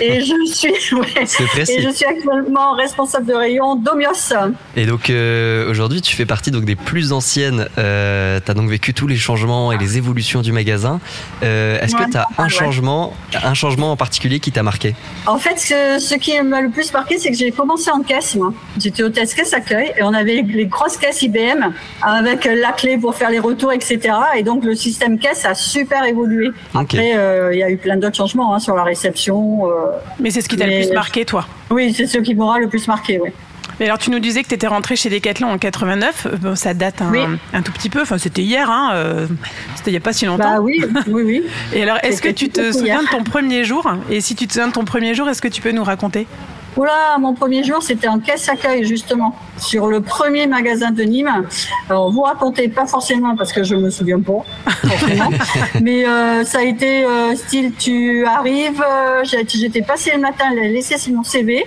et 0.00 0.20
je 0.22 0.34
suis 0.46 0.94
ouais, 0.94 1.06
et 1.68 1.82
je 1.82 1.90
suis 1.90 2.06
actuellement 2.06 2.72
responsable 2.72 3.26
de 3.26 3.34
rayon 3.34 3.76
d'Omios. 3.76 4.32
Et 4.76 4.86
donc 4.86 5.10
euh, 5.10 5.68
aujourd'hui, 5.70 6.00
tu 6.00 6.16
fais 6.16 6.26
partie 6.26 6.50
donc 6.50 6.64
des 6.64 6.76
plus 6.76 7.12
anciennes. 7.12 7.68
Euh, 7.76 8.40
tu 8.42 8.50
as 8.50 8.54
donc 8.54 8.70
vécu 8.70 8.94
tous 8.94 9.06
les 9.06 9.16
changements 9.16 9.72
et 9.72 9.78
les 9.78 9.98
évolutions 9.98 10.40
du 10.40 10.52
magasin. 10.52 10.85
Euh, 11.42 11.78
Est-ce 11.80 11.94
que 11.94 12.10
tu 12.10 12.16
as 12.16 12.26
un 12.38 12.44
ouais. 12.44 12.48
changement, 12.48 13.12
un 13.42 13.54
changement 13.54 13.92
en 13.92 13.96
particulier 13.96 14.40
qui 14.40 14.52
t'a 14.52 14.62
marqué? 14.62 14.94
En 15.26 15.38
fait, 15.38 15.58
ce, 15.58 15.98
ce 15.98 16.14
qui 16.14 16.40
m'a 16.40 16.60
le 16.60 16.70
plus 16.70 16.92
marqué, 16.92 17.18
c'est 17.18 17.30
que 17.30 17.36
j'ai 17.36 17.50
commencé 17.50 17.90
en 17.90 18.00
caisse, 18.00 18.34
moi. 18.36 18.52
J'étais 18.78 19.02
hôtesse 19.02 19.34
caisse 19.34 19.52
accueil 19.52 19.92
et 19.98 20.02
on 20.02 20.14
avait 20.14 20.42
les 20.42 20.66
grosses 20.66 20.96
caisses 20.96 21.22
IBM 21.22 21.72
avec 22.02 22.44
la 22.44 22.72
clé 22.72 22.96
pour 22.98 23.14
faire 23.14 23.30
les 23.30 23.38
retours, 23.38 23.72
etc. 23.72 23.98
Et 24.36 24.42
donc 24.42 24.64
le 24.64 24.74
système 24.74 25.18
caisse 25.18 25.44
a 25.44 25.54
super 25.54 26.04
évolué. 26.04 26.50
Après, 26.74 27.16
euh, 27.16 27.52
il 27.52 27.58
y 27.58 27.62
a 27.62 27.70
eu 27.70 27.76
plein 27.76 27.96
d'autres 27.96 28.16
changements 28.16 28.54
hein, 28.54 28.58
sur 28.58 28.74
la 28.74 28.82
réception. 28.84 29.68
euh, 29.68 29.90
Mais 30.20 30.30
c'est 30.30 30.40
ce 30.40 30.48
qui 30.48 30.56
t'a 30.56 30.66
le 30.66 30.82
plus 30.84 30.92
marqué, 30.92 31.24
toi? 31.24 31.46
Oui, 31.70 31.92
c'est 31.96 32.06
ce 32.06 32.18
qui 32.18 32.34
m'aura 32.34 32.58
le 32.58 32.68
plus 32.68 32.86
marqué, 32.86 33.18
oui. 33.22 33.30
Mais 33.78 33.86
alors, 33.86 33.98
tu 33.98 34.10
nous 34.10 34.18
disais 34.18 34.42
que 34.42 34.48
tu 34.48 34.54
étais 34.54 34.66
rentré 34.66 34.96
chez 34.96 35.10
Decathlon 35.10 35.48
en 35.50 35.58
89. 35.58 36.26
Euh, 36.26 36.36
Bon, 36.38 36.54
ça 36.56 36.72
date 36.74 37.02
un, 37.02 37.10
Oui. 37.10 37.20
un 37.52 37.62
tout 37.62 37.72
petit 37.72 37.90
peu. 37.90 38.00
Enfin, 38.02 38.18
c'était 38.18 38.42
hier. 38.42 38.70
Hein, 38.70 38.92
euh, 38.94 39.26
c'était 39.74 39.90
il 39.90 39.94
n'y 39.94 39.98
a 39.98 40.00
pas 40.00 40.12
si 40.12 40.24
longtemps. 40.26 40.54
Bah 40.56 40.60
oui, 40.60 40.82
oui, 41.08 41.22
oui. 41.24 41.42
Et 41.74 41.82
alors, 41.82 41.98
est-ce 42.02 42.22
que 42.22 42.28
tu 42.28 42.48
te 42.48 42.72
souviens 42.72 43.00
hier. 43.00 43.02
de 43.02 43.08
ton 43.16 43.22
premier 43.24 43.64
jour? 43.64 43.86
Et 44.10 44.20
si 44.20 44.34
tu 44.34 44.46
te 44.46 44.52
souviens 44.54 44.68
de 44.68 44.72
ton 44.72 44.84
premier 44.84 45.14
jour, 45.14 45.28
est-ce 45.28 45.42
que 45.42 45.48
tu 45.48 45.60
peux 45.60 45.72
nous 45.72 45.84
raconter? 45.84 46.26
Oula, 46.76 47.16
mon 47.18 47.32
premier 47.32 47.64
jour, 47.64 47.82
c'était 47.82 48.06
en 48.08 48.18
caisse 48.18 48.48
accueil, 48.50 48.84
justement, 48.84 49.34
sur 49.56 49.86
le 49.86 50.02
premier 50.02 50.46
magasin 50.46 50.90
de 50.90 51.02
Nîmes. 51.04 51.46
Alors, 51.88 52.10
vous 52.12 52.20
racontez 52.20 52.68
pas 52.68 52.86
forcément, 52.86 53.34
parce 53.34 53.50
que 53.52 53.64
je 53.64 53.74
me 53.76 53.88
souviens 53.88 54.20
pas, 54.20 54.44
forcément. 54.86 55.30
mais 55.80 56.06
euh, 56.06 56.44
ça 56.44 56.58
a 56.58 56.62
été 56.62 57.04
euh, 57.06 57.34
style, 57.34 57.72
tu 57.78 58.26
arrives, 58.26 58.84
euh, 58.86 59.24
j'ai- 59.24 59.46
j'étais 59.48 59.80
passé 59.80 60.10
le 60.14 60.20
matin, 60.20 60.44
j'ai 60.54 60.68
laissé 60.68 60.96
mon 61.10 61.22
CV. 61.24 61.64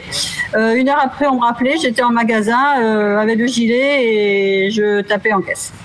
Euh, 0.55 0.75
une 0.75 0.89
heure 0.89 1.01
après, 1.03 1.25
on 1.25 1.35
me 1.37 1.41
rappelait, 1.41 1.77
j'étais 1.81 2.03
en 2.03 2.11
magasin 2.11 2.79
euh, 2.79 3.17
avec 3.17 3.39
le 3.39 3.47
gilet 3.47 4.03
et 4.67 4.71
je 4.71 5.01
tapais 5.01 5.33
en 5.33 5.41
caisse. 5.41 5.73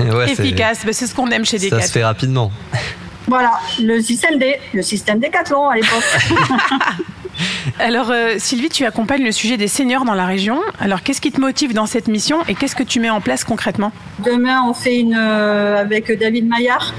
Ouais, 0.00 0.32
Efficace, 0.32 0.80
c'est 0.90 1.06
ce 1.06 1.14
qu'on 1.14 1.28
aime 1.30 1.44
chez 1.44 1.58
Ça 1.58 1.66
Decathlon. 1.66 1.86
se 1.86 1.92
fait 1.92 2.04
rapidement. 2.04 2.50
Voilà, 3.26 3.52
le 3.80 4.00
système 4.00 4.38
D, 4.38 4.58
le 4.74 4.82
système 4.82 5.18
Décathlon 5.20 5.68
à 5.68 5.74
l'époque. 5.76 6.04
Alors, 7.78 8.10
euh, 8.10 8.34
Sylvie, 8.38 8.68
tu 8.68 8.84
accompagnes 8.84 9.24
le 9.24 9.32
sujet 9.32 9.56
des 9.56 9.68
seniors 9.68 10.04
dans 10.04 10.14
la 10.14 10.26
région. 10.26 10.60
Alors, 10.78 11.02
qu'est-ce 11.02 11.20
qui 11.20 11.32
te 11.32 11.40
motive 11.40 11.74
dans 11.74 11.86
cette 11.86 12.08
mission 12.08 12.38
et 12.48 12.54
qu'est-ce 12.54 12.76
que 12.76 12.82
tu 12.82 13.00
mets 13.00 13.10
en 13.10 13.20
place 13.20 13.44
concrètement? 13.44 13.92
Demain, 14.24 14.62
on 14.66 14.74
fait 14.74 14.98
une 14.98 15.16
euh, 15.18 15.76
avec 15.76 16.10
David 16.18 16.48
Maillard, 16.48 16.94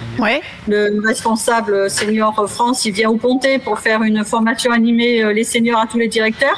le 0.68 1.06
responsable 1.06 1.90
senior 1.90 2.50
France. 2.50 2.86
Il 2.86 2.94
vient 2.94 3.10
au 3.10 3.18
Pontet 3.18 3.60
pour 3.60 3.80
faire 3.80 4.04
une 4.04 4.24
formation 4.24 4.72
animée 4.72 5.24
euh, 5.24 5.34
les 5.34 5.44
seniors 5.44 5.80
à 5.80 5.88
tous 5.88 5.98
les 5.98 6.08
directeurs. 6.08 6.58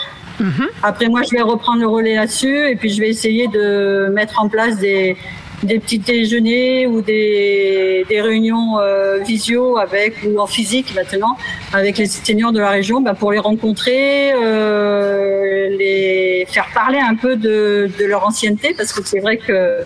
Après, 0.82 1.08
moi, 1.08 1.22
je 1.22 1.36
vais 1.36 1.42
reprendre 1.42 1.82
le 1.82 1.88
relais 1.88 2.16
là-dessus 2.16 2.68
et 2.68 2.76
puis 2.76 2.90
je 2.90 3.00
vais 3.00 3.10
essayer 3.10 3.48
de 3.48 4.10
mettre 4.12 4.42
en 4.42 4.50
place 4.50 4.80
des, 4.80 5.16
des 5.64 5.80
petits 5.80 6.00
déjeuners 6.00 6.88
ou 6.88 7.02
des, 7.02 8.06
des 8.10 8.22
réunions 8.22 8.80
euh, 8.80 9.20
visio 9.20 9.78
avec 9.78 10.16
ou 10.26 10.40
en 10.40 10.48
physique 10.48 10.94
maintenant 10.96 11.38
avec 11.74 11.98
les 11.98 12.08
seniors 12.08 12.52
de 12.52 12.60
la 12.60 12.70
région 12.70 13.02
bah, 13.02 13.14
pour 13.14 13.32
les 13.32 13.40
rencontrer, 13.40 14.34
euh, 14.34 15.70
les 15.78 16.48
faire 16.50 16.68
parler 16.74 17.00
un 17.00 17.16
peu 17.16 17.36
de, 17.36 17.90
de 18.00 18.06
leur 18.06 18.26
ancienneté 18.26 18.74
parce 18.76 18.92
que 18.92 19.02
c'est 19.06 19.20
vrai 19.20 19.38
que 19.38 19.80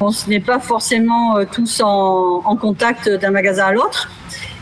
on 0.00 0.10
n'est 0.28 0.40
pas 0.40 0.58
forcément 0.58 1.36
euh, 1.36 1.44
tous 1.50 1.80
en, 1.80 2.42
en 2.44 2.56
contact 2.56 3.08
d'un 3.08 3.30
magasin 3.30 3.66
à 3.66 3.72
l'autre. 3.72 4.10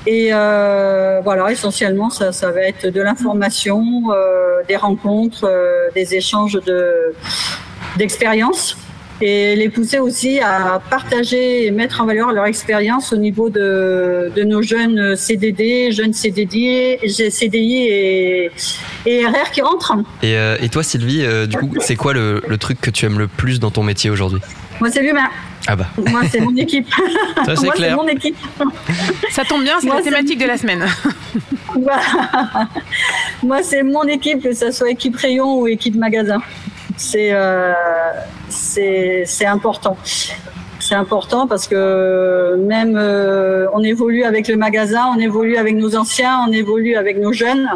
Et 0.06 0.30
euh, 0.32 1.20
voilà, 1.22 1.50
essentiellement, 1.52 2.10
ça, 2.10 2.32
ça 2.32 2.50
va 2.50 2.62
être 2.62 2.88
de 2.88 3.00
l'information, 3.00 4.02
euh, 4.10 4.62
des 4.66 4.76
rencontres, 4.76 5.44
euh, 5.44 5.90
des 5.94 6.14
échanges 6.14 6.58
de 6.66 7.14
d'expériences 7.96 8.76
et 9.24 9.54
les 9.54 9.68
pousser 9.68 10.00
aussi 10.00 10.40
à 10.40 10.82
partager 10.90 11.66
et 11.66 11.70
mettre 11.70 12.00
en 12.00 12.06
valeur 12.06 12.32
leur 12.32 12.46
expérience 12.46 13.12
au 13.12 13.16
niveau 13.16 13.50
de, 13.50 14.32
de 14.34 14.42
nos 14.42 14.62
jeunes 14.62 15.14
CDD, 15.16 15.92
jeunes 15.92 16.12
CDD, 16.12 16.98
CDI 17.06 17.86
et, 17.88 18.50
et 19.06 19.24
RR 19.24 19.50
qui 19.52 19.62
rentrent. 19.62 19.94
Et, 20.24 20.36
euh, 20.36 20.56
et 20.60 20.68
toi, 20.68 20.82
Sylvie, 20.82 21.24
euh, 21.24 21.46
du 21.46 21.56
coup, 21.56 21.70
c'est 21.78 21.94
quoi 21.96 22.12
le, 22.14 22.42
le 22.48 22.58
truc 22.58 22.80
que 22.80 22.90
tu 22.90 23.06
aimes 23.06 23.18
le 23.18 23.28
plus 23.28 23.60
dans 23.60 23.70
ton 23.70 23.84
métier 23.84 24.10
aujourd'hui? 24.10 24.40
Moi, 24.80 24.90
c'est 24.90 25.02
l'humain. 25.02 25.28
Ah 25.68 25.76
bah. 25.76 25.86
Moi, 26.10 26.22
c'est 26.28 26.40
mon 26.40 26.56
équipe. 26.56 26.88
Ça, 27.46 27.54
c'est 27.54 27.66
Moi, 27.66 27.74
clair. 27.74 27.96
mon 27.96 28.08
équipe. 28.08 28.36
Ça 29.30 29.44
tombe 29.44 29.62
bien, 29.62 29.74
c'est 29.80 29.86
Moi, 29.86 29.96
la 29.98 30.02
thématique 30.02 30.40
de 30.40 30.46
la 30.46 30.58
semaine. 30.58 30.84
Voilà. 31.74 32.68
Moi, 33.42 33.62
c'est 33.62 33.82
mon 33.82 34.02
équipe, 34.02 34.42
que 34.42 34.52
ce 34.52 34.70
soit 34.70 34.90
équipe 34.90 35.16
rayon 35.16 35.60
ou 35.60 35.66
équipe 35.68 35.94
magasin. 35.94 36.38
C'est 37.02 37.30
euh, 37.32 37.72
c'est 38.48 39.24
c'est 39.26 39.44
important. 39.44 39.96
C'est 40.78 40.94
important 40.94 41.48
parce 41.48 41.66
que 41.66 42.54
même 42.56 42.96
euh, 42.96 43.66
on 43.72 43.82
évolue 43.82 44.22
avec 44.22 44.46
le 44.46 44.56
magasin, 44.56 45.06
on 45.16 45.18
évolue 45.18 45.56
avec 45.56 45.74
nos 45.74 45.96
anciens, 45.96 46.46
on 46.48 46.52
évolue 46.52 46.94
avec 46.94 47.18
nos 47.18 47.32
jeunes. 47.32 47.68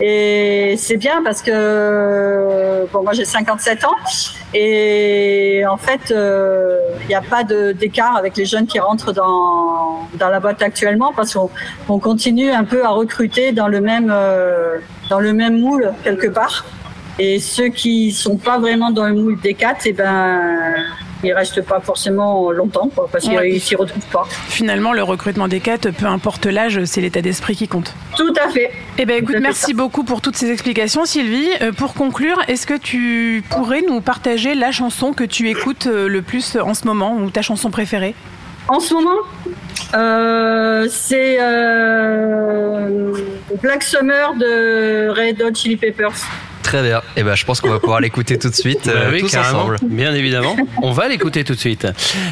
Et 0.00 0.74
c'est 0.76 0.98
bien 0.98 1.22
parce 1.24 1.40
que 1.40 2.86
bon, 2.92 3.02
moi 3.02 3.14
j'ai 3.14 3.24
57 3.24 3.84
ans 3.84 3.96
et 4.54 5.64
en 5.68 5.78
fait 5.78 6.10
euh, 6.10 6.78
il 7.02 7.08
n'y 7.08 7.14
a 7.14 7.22
pas 7.22 7.44
d'écart 7.44 8.16
avec 8.16 8.36
les 8.36 8.44
jeunes 8.44 8.66
qui 8.66 8.78
rentrent 8.78 9.12
dans, 9.12 10.08
dans 10.14 10.28
la 10.28 10.40
boîte 10.40 10.62
actuellement 10.62 11.12
parce 11.16 11.34
qu'on 11.34 11.50
on 11.88 11.98
continue 11.98 12.50
un 12.50 12.64
peu 12.64 12.84
à 12.84 12.90
recruter 12.90 13.52
dans 13.52 13.66
le 13.66 13.80
même 13.80 14.12
euh, 14.14 14.76
dans 15.08 15.20
le 15.20 15.32
même 15.32 15.58
moule 15.58 15.92
quelque 16.04 16.28
part. 16.28 16.64
Et 17.18 17.40
ceux 17.40 17.68
qui 17.68 18.12
sont 18.12 18.36
pas 18.36 18.58
vraiment 18.58 18.90
dans 18.90 19.06
le 19.08 19.14
moule 19.14 19.40
des 19.40 19.54
quatre, 19.54 19.86
et 19.86 19.92
ben 19.92 20.74
ils 21.24 21.32
restent 21.32 21.62
pas 21.62 21.80
forcément 21.80 22.52
longtemps 22.52 22.88
quoi, 22.94 23.08
parce 23.10 23.26
Ouais. 23.26 23.50
qu'ils 23.50 23.60
s'y 23.60 23.74
retrouvent 23.74 24.06
pas. 24.12 24.24
Finalement, 24.46 24.92
le 24.92 25.02
recrutement 25.02 25.48
des 25.48 25.58
quatre, 25.58 25.90
peu 25.90 26.06
importe 26.06 26.46
l'âge, 26.46 26.84
c'est 26.84 27.00
l'état 27.00 27.20
d'esprit 27.20 27.56
qui 27.56 27.66
compte. 27.66 27.92
Tout 28.16 28.32
à 28.40 28.48
fait. 28.48 28.70
Eh 28.98 29.04
ben, 29.04 29.20
écoute, 29.20 29.34
merci 29.40 29.74
beaucoup 29.74 30.04
pour 30.04 30.20
toutes 30.20 30.36
ces 30.36 30.52
explications, 30.52 31.04
Sylvie. 31.06 31.48
Euh, 31.60 31.72
pour 31.72 31.94
conclure, 31.94 32.40
est-ce 32.46 32.68
que 32.68 32.78
tu 32.78 33.42
pourrais 33.50 33.82
nous 33.82 34.00
partager 34.00 34.54
la 34.54 34.70
chanson 34.70 35.12
que 35.12 35.24
tu 35.24 35.48
écoutes 35.48 35.88
euh, 35.88 36.06
le 36.08 36.22
plus 36.22 36.56
en 36.56 36.74
ce 36.74 36.86
moment 36.86 37.16
ou 37.16 37.30
ta 37.30 37.42
chanson 37.42 37.70
préférée? 37.70 38.14
En 38.68 38.78
ce 38.78 38.94
moment, 38.94 39.10
euh, 39.94 40.86
c'est 40.88 41.38
euh, 41.40 43.12
Black 43.60 43.82
Summer 43.82 44.34
de 44.34 45.08
Red 45.08 45.42
Hot 45.42 45.54
Chili 45.54 45.76
Peppers. 45.76 46.14
Très 46.68 46.82
bien. 46.82 47.00
Et 47.16 47.22
ben, 47.22 47.34
je 47.34 47.44
pense 47.46 47.60
qu'on 47.60 47.70
va 47.70 47.80
pouvoir 47.80 48.00
l'écouter 48.00 48.38
tout 48.38 48.50
de 48.50 48.54
suite, 48.54 48.82
Bah 48.86 48.92
euh, 48.94 49.10
oui, 49.12 49.20
tous 49.20 49.30
carrément. 49.32 49.60
ensemble. 49.60 49.78
Bien 49.84 50.14
évidemment. 50.14 50.54
On 50.82 50.92
va 50.92 51.08
l'écouter 51.08 51.42
tout 51.42 51.54
de 51.54 51.58
suite. 51.58 51.86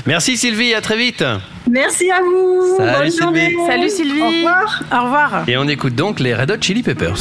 Merci 0.07 0.37
Sylvie, 0.37 0.74
à 0.74 0.80
très 0.82 0.97
vite. 0.99 1.24
Merci 1.70 2.11
à 2.11 2.20
vous. 2.20 2.76
Salut, 2.76 2.93
Bonne 3.11 3.18
journée. 3.18 3.47
Sylvie. 3.49 3.66
Salut 3.66 3.89
Sylvie. 3.91 4.20
Au 4.22 4.26
revoir. 4.28 4.82
Au 4.93 5.05
revoir. 5.05 5.45
Et 5.49 5.57
on 5.57 5.66
écoute 5.68 5.95
donc 5.95 6.20
les 6.20 6.34
Red 6.34 6.51
Hot 6.51 6.57
Chili 6.61 6.82
Peppers. 6.82 7.16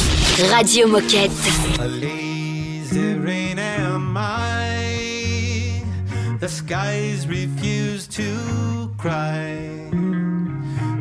Radio 0.54 0.88
Moquette. 0.88 1.30
A 1.80 1.86
lazy 1.86 3.14
rain 3.24 3.58
am 3.58 4.16
I. 4.16 5.82
The 6.40 6.48
skies 6.48 7.26
refuse 7.26 8.06
to 8.08 8.90
cry. 8.98 9.56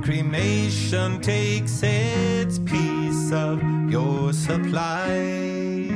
Cremation 0.02 1.20
takes 1.20 1.82
its 1.84 2.60
piece 2.60 3.32
of 3.34 3.60
your 3.90 4.32
supply. 4.34 5.90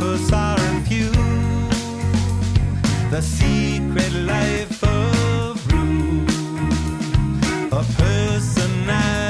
Platypus 0.00 0.32
are 0.32 0.58
few. 0.88 1.10
The 3.10 3.20
secret 3.20 4.12
life 4.24 4.82
of 4.82 5.72
Rue. 5.72 6.24
A 7.70 7.84
personality 7.98 9.29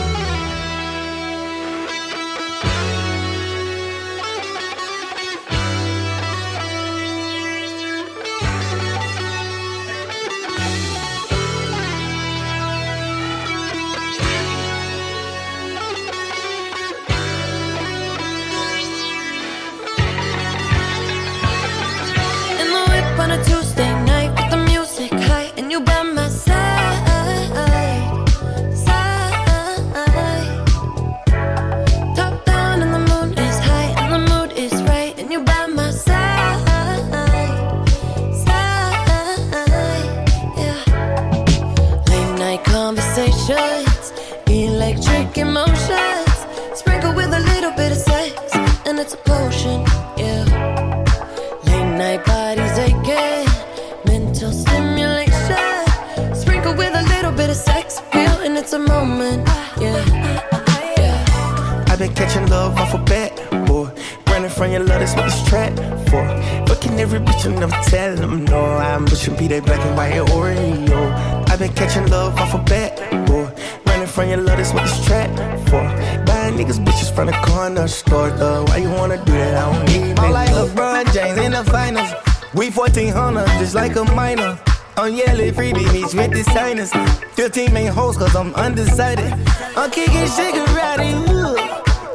Niggas 76.61 76.83
bitches 76.85 77.13
from 77.13 77.25
the 77.27 77.33
corner 77.47 77.87
store, 77.87 78.29
though. 78.29 78.63
Why 78.65 78.77
you 78.77 78.89
wanna 78.89 79.17
do 79.25 79.31
that? 79.31 79.57
I 79.57 79.73
don't 79.73 79.85
need 79.85 80.11
it. 80.11 80.31
like 80.31 80.49
LeBron 80.49 81.11
James 81.13 81.37
in 81.39 81.51
the 81.53 81.63
finals. 81.63 82.09
We 82.53 82.69
1400, 82.69 83.47
just 83.59 83.73
like 83.73 83.95
a 83.95 84.03
minor. 84.13 84.59
I'm 84.97 85.13
yelling 85.13 85.53
freebie 85.53 85.91
meets 85.93 86.13
with 86.13 86.31
the 86.31 86.43
signers. 86.51 86.91
15 87.33 87.73
main 87.73 87.87
hoes, 87.87 88.17
cause 88.17 88.35
I'm 88.35 88.53
undecided. 88.55 89.33
I'm 89.75 89.89
kicking 89.89 90.27
Shigarati, 90.35 91.11
ooh. 91.29 91.57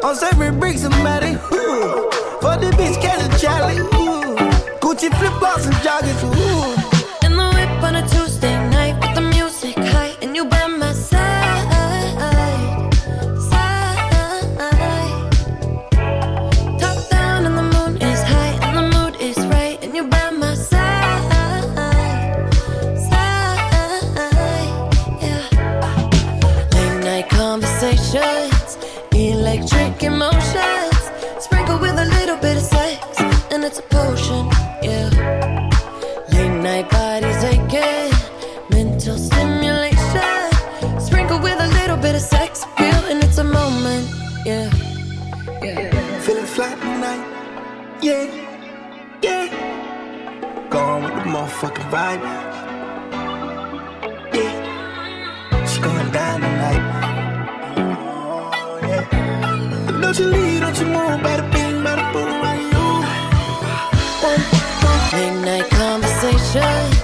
I'm 0.06 0.14
serving 0.14 0.60
bricks 0.60 0.82
somebody, 0.82 1.32
ooh. 1.52 2.10
For 2.40 2.54
the 2.62 2.70
bitch, 2.78 3.00
catch 3.00 3.22
a 3.26 3.38
Charlie, 3.38 3.78
ooh. 3.78 4.36
Gucci 4.78 5.10
flip 5.18 5.32
flops 5.40 5.66
and 5.66 5.74
joggers, 5.76 6.22
ooh. 6.22 6.85
Yeah, 54.34 55.62
it's 55.62 55.78
going 55.78 56.10
down 56.10 56.42
tonight. 56.42 56.82
Oh, 58.52 58.78
yeah. 58.82 60.00
Don't 60.02 60.18
you 60.18 60.26
leave, 60.26 60.60
don't 60.60 60.78
you 60.78 60.86
move, 60.88 61.22
boom, 62.12 62.42
you. 62.70 62.86
Midnight 65.16 65.70
conversation. 65.70 66.95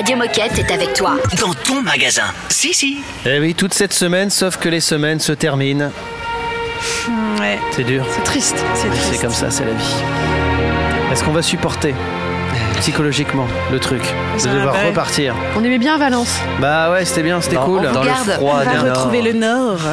Radio 0.00 0.16
Moquette 0.16 0.58
est 0.58 0.70
avec 0.72 0.94
toi. 0.94 1.18
Dans 1.38 1.52
ton 1.52 1.82
magasin. 1.82 2.24
Si, 2.48 2.72
si. 2.72 3.02
Eh 3.26 3.38
oui, 3.38 3.54
toute 3.54 3.74
cette 3.74 3.92
semaine, 3.92 4.30
sauf 4.30 4.56
que 4.56 4.70
les 4.70 4.80
semaines 4.80 5.20
se 5.20 5.32
terminent. 5.32 5.92
Ouais. 7.38 7.58
C'est 7.72 7.84
dur. 7.84 8.06
C'est 8.10 8.24
triste. 8.24 8.56
C'est 8.74 8.84
Oui, 8.88 8.96
triste. 8.96 9.08
C'est 9.12 9.20
comme 9.20 9.34
ça, 9.34 9.50
c'est 9.50 9.66
la 9.66 9.72
vie. 9.74 9.94
Est-ce 11.12 11.22
qu'on 11.22 11.32
va 11.32 11.42
supporter? 11.42 11.94
Psychologiquement 12.80 13.46
le 13.70 13.78
truc 13.78 14.00
de 14.34 14.40
Ça 14.40 14.54
devoir 14.54 14.74
ouais. 14.74 14.88
repartir 14.88 15.34
On 15.54 15.62
aimait 15.62 15.78
bien 15.78 15.98
Valence. 15.98 16.38
Bah 16.60 16.90
ouais, 16.90 17.04
c'était 17.04 17.22
bien, 17.22 17.40
c'était 17.42 17.56
cool. 17.56 17.82
dans 17.92 18.02
le 18.02 18.10
froid 18.10 18.62
On 18.62 18.64
va 18.64 18.92
retrouver 18.92 19.22
le 19.22 19.34
Nord. 19.34 19.78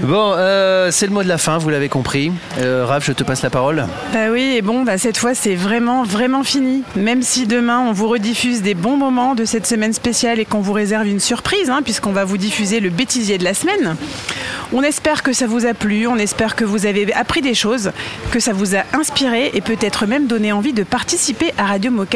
Bon, 0.00 0.32
euh, 0.36 0.90
c'est 0.90 1.06
le 1.06 1.12
mot 1.12 1.22
de 1.22 1.28
la 1.28 1.38
fin, 1.38 1.58
vous 1.58 1.68
l'avez 1.68 1.88
compris. 1.88 2.32
Euh, 2.58 2.84
Raph, 2.84 3.04
je 3.04 3.12
te 3.12 3.22
passe 3.22 3.42
la 3.42 3.50
parole. 3.50 3.86
Bah 4.12 4.30
oui, 4.32 4.54
et 4.56 4.62
bon, 4.62 4.82
bah 4.82 4.98
cette 4.98 5.16
fois 5.16 5.32
c'est 5.34 5.54
vraiment, 5.54 6.02
vraiment 6.02 6.42
fini. 6.42 6.82
Même 6.96 7.22
si 7.22 7.46
demain 7.46 7.78
on 7.78 7.92
vous 7.92 8.08
rediffuse 8.08 8.62
des 8.62 8.74
bons 8.74 8.96
moments 8.96 9.36
de 9.36 9.44
cette 9.44 9.66
semaine 9.66 9.92
spéciale 9.92 10.40
et 10.40 10.44
qu'on 10.44 10.60
vous 10.60 10.72
réserve 10.72 11.06
une 11.06 11.20
surprise, 11.20 11.70
hein, 11.70 11.82
puisqu'on 11.84 12.10
va 12.10 12.24
vous 12.24 12.36
diffuser 12.36 12.80
le 12.80 12.90
bêtisier 12.90 13.38
de 13.38 13.44
la 13.44 13.54
semaine. 13.54 13.94
On 14.72 14.82
espère 14.82 15.22
que 15.22 15.32
ça 15.32 15.46
vous 15.46 15.66
a 15.66 15.74
plu, 15.74 16.08
on 16.08 16.16
espère 16.16 16.56
que 16.56 16.64
vous 16.64 16.86
avez 16.86 17.12
appris 17.12 17.40
des 17.40 17.54
choses, 17.54 17.92
que 18.32 18.40
ça 18.40 18.52
vous 18.52 18.74
a 18.74 18.82
inspiré 18.94 19.52
et 19.54 19.60
peut-être 19.60 20.06
même 20.06 20.26
donné 20.26 20.50
envie 20.50 20.72
de 20.72 20.82
participer 20.82 21.52
à 21.58 21.66
Radio 21.66 21.92
Moquette 21.92 22.11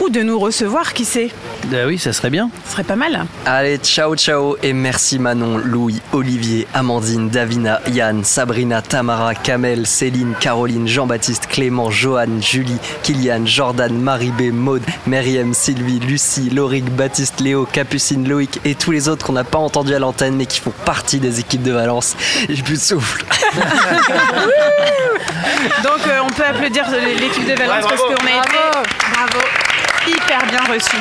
ou 0.00 0.10
de 0.10 0.20
nous 0.22 0.38
recevoir, 0.38 0.92
qui 0.92 1.04
sait? 1.04 1.30
Bah 1.66 1.78
oui, 1.86 1.98
ça 1.98 2.12
serait 2.12 2.30
bien. 2.30 2.50
Ce 2.64 2.72
serait 2.72 2.84
pas 2.84 2.94
mal. 2.94 3.26
Allez, 3.46 3.78
ciao 3.78 4.14
ciao 4.14 4.56
et 4.62 4.72
merci 4.72 5.18
Manon, 5.18 5.58
Louis, 5.58 6.00
Olivier, 6.12 6.68
Amandine, 6.72 7.28
Davina, 7.28 7.80
Yann, 7.90 8.22
Sabrina, 8.22 8.80
Tamara, 8.80 9.34
Kamel, 9.34 9.86
Céline, 9.86 10.34
Caroline, 10.38 10.86
Jean-Baptiste, 10.86 11.48
Clément, 11.48 11.90
Johan, 11.90 12.40
Julie, 12.40 12.78
Kylian, 13.02 13.44
Jordan, 13.44 13.92
Marie-B, 13.92 14.52
Maude, 14.52 14.84
Myriam, 15.06 15.52
Sylvie, 15.52 15.98
Lucie, 15.98 16.50
Lauric, 16.50 16.84
Baptiste, 16.94 17.40
Léo, 17.40 17.66
Capucine, 17.66 18.28
Loïc 18.28 18.60
et 18.64 18.76
tous 18.76 18.92
les 18.92 19.08
autres 19.08 19.26
qu'on 19.26 19.32
n'a 19.32 19.44
pas 19.44 19.58
entendus 19.58 19.94
à 19.94 19.98
l'antenne 19.98 20.36
mais 20.36 20.46
qui 20.46 20.60
font 20.60 20.72
partie 20.84 21.18
des 21.18 21.40
équipes 21.40 21.64
de 21.64 21.72
Valence. 21.72 22.16
J'ai 22.48 22.62
plus 22.62 22.74
de 22.74 22.80
souffle. 22.80 23.24
Donc 25.82 26.06
euh, 26.06 26.20
on 26.22 26.28
peut 26.28 26.44
applaudir 26.44 26.84
l'équipe 26.90 27.46
de 27.46 27.54
Valence 27.54 27.84
Ouais, 27.84 27.90
parce 27.90 28.00
bravo. 28.00 28.14
qu'on 28.14 28.26
a 28.26 28.30
été 28.30 28.88
bravo, 29.12 29.46
hyper 30.06 30.46
bien 30.46 30.74
reçus. 30.74 30.96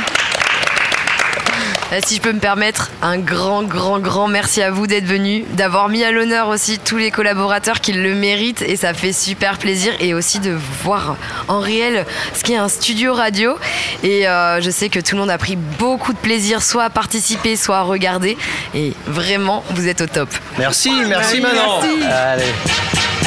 Euh, 1.94 2.00
Si 2.06 2.18
je 2.18 2.22
peux 2.22 2.34
me 2.34 2.40
permettre, 2.40 2.92
un 3.02 3.18
grand, 3.18 3.64
grand, 3.64 4.00
grand 4.00 4.28
merci 4.28 4.62
à 4.62 4.72
vous 4.72 4.88
d'être 4.88 5.06
venus, 5.06 5.46
d'avoir 5.52 5.88
mis 5.88 6.04
à 6.04 6.12
l'honneur 6.12 6.50
aussi 6.50 6.80
tous 6.80 6.98
les 6.98 7.12
collaborateurs 7.12 7.80
qui 7.80 7.94
le 7.94 8.14
méritent 8.14 8.62
et 8.62 8.76
ça 8.76 8.94
fait 8.94 9.14
super 9.14 9.58
plaisir 9.58 9.94
et 10.02 10.14
aussi 10.14 10.40
de 10.40 10.52
voir 10.84 11.16
en 11.48 11.60
réel 11.60 12.06
ce 12.34 12.44
qu'est 12.44 12.58
un 12.58 12.68
studio 12.68 13.14
radio. 13.14 13.58
Et 14.04 14.28
euh, 14.28 14.60
je 14.60 14.70
sais 14.70 14.90
que 14.90 15.00
tout 15.00 15.16
le 15.16 15.22
monde 15.22 15.30
a 15.30 15.38
pris 15.38 15.56
beaucoup 15.56 16.12
de 16.12 16.18
plaisir, 16.20 16.62
soit 16.62 16.84
à 16.84 16.90
participer, 16.90 17.56
soit 17.56 17.78
à 17.78 17.82
regarder. 17.84 18.38
Et 18.76 18.92
vraiment, 19.08 19.64
vous 19.70 19.88
êtes 19.88 20.02
au 20.02 20.08
top. 20.08 20.30
Merci, 20.58 20.92
merci 20.92 21.40
Merci. 21.40 21.42
Manon. 21.42 21.82
Merci. 21.82 22.04
Allez. 22.12 23.27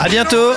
À 0.00 0.08
bientôt. 0.08 0.52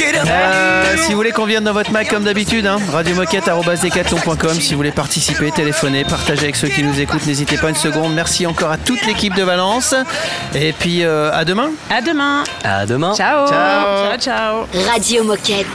Euh, 0.00 0.96
si 0.96 1.10
vous 1.10 1.16
voulez 1.16 1.32
qu'on 1.32 1.44
vienne 1.44 1.64
dans 1.64 1.72
votre 1.72 1.90
Mac 1.90 2.08
comme 2.08 2.24
d'habitude, 2.24 2.66
hein, 2.66 2.78
radiomoquette.com 2.92 4.54
si 4.54 4.70
vous 4.70 4.76
voulez 4.76 4.92
participer, 4.92 5.50
téléphoner, 5.50 6.04
partager 6.04 6.44
avec 6.44 6.56
ceux 6.56 6.68
qui 6.68 6.82
nous 6.82 7.00
écoutent, 7.00 7.26
n'hésitez 7.26 7.56
pas 7.56 7.68
une 7.68 7.74
seconde. 7.76 8.14
Merci 8.14 8.46
encore 8.46 8.70
à 8.70 8.76
toute 8.78 9.04
l'équipe 9.06 9.34
de 9.34 9.42
Valence. 9.42 9.94
Et 10.54 10.72
puis 10.72 11.04
euh, 11.04 11.30
à 11.32 11.44
demain. 11.44 11.70
À 11.90 12.00
demain. 12.00 12.44
À 12.64 12.86
demain. 12.86 13.14
Ciao. 13.14 13.48
Ciao. 13.48 14.08
Ciao, 14.10 14.18
ciao. 14.18 14.66
Radio 14.88 15.24
Moquette. 15.24 15.66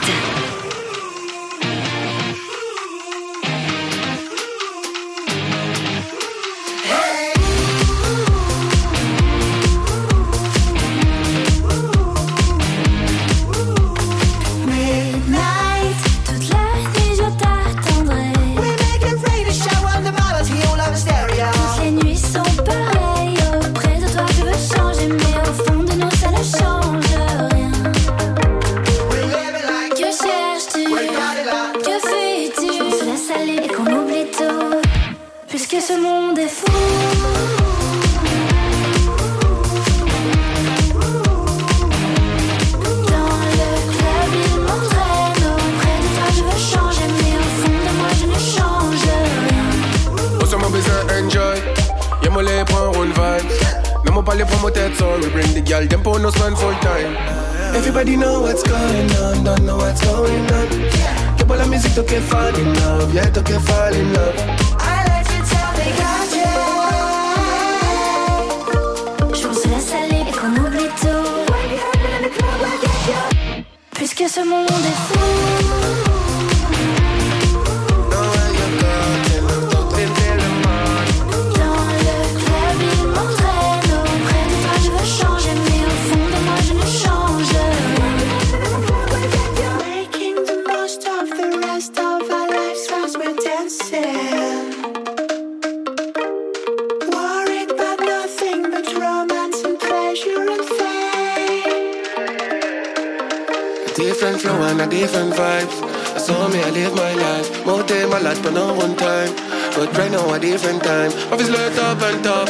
Different 103.94 104.40
flow 104.40 104.60
and 104.62 104.80
a 104.80 104.86
different 104.88 105.34
vibes. 105.34 105.82
I 106.14 106.18
saw 106.18 106.48
me, 106.48 106.60
I 106.60 106.70
live 106.70 106.94
my 106.96 107.14
life. 107.14 107.64
More 107.64 107.84
time, 107.84 108.10
my 108.10 108.18
life, 108.18 108.42
but 108.42 108.52
no 108.52 108.74
one 108.74 108.96
time. 108.96 109.32
But 109.76 109.96
right 109.96 110.10
now, 110.10 110.34
a 110.34 110.38
different 110.40 110.82
time. 110.82 111.12
Obviously, 111.30 111.56
locked 111.56 111.78
up 111.78 112.02
and 112.02 112.24
top. 112.24 112.48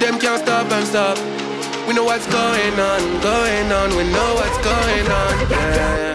Them 0.00 0.18
can't 0.18 0.42
stop 0.42 0.72
and 0.72 0.86
stop. 0.86 1.18
We 1.86 1.92
know 1.92 2.04
what's 2.04 2.26
going 2.26 2.80
on, 2.80 3.20
going 3.20 3.70
on. 3.70 3.90
We 3.90 4.04
know 4.04 4.34
what's 4.40 4.58
going 4.64 5.06
on. 5.06 5.50
Yeah. 5.50 6.10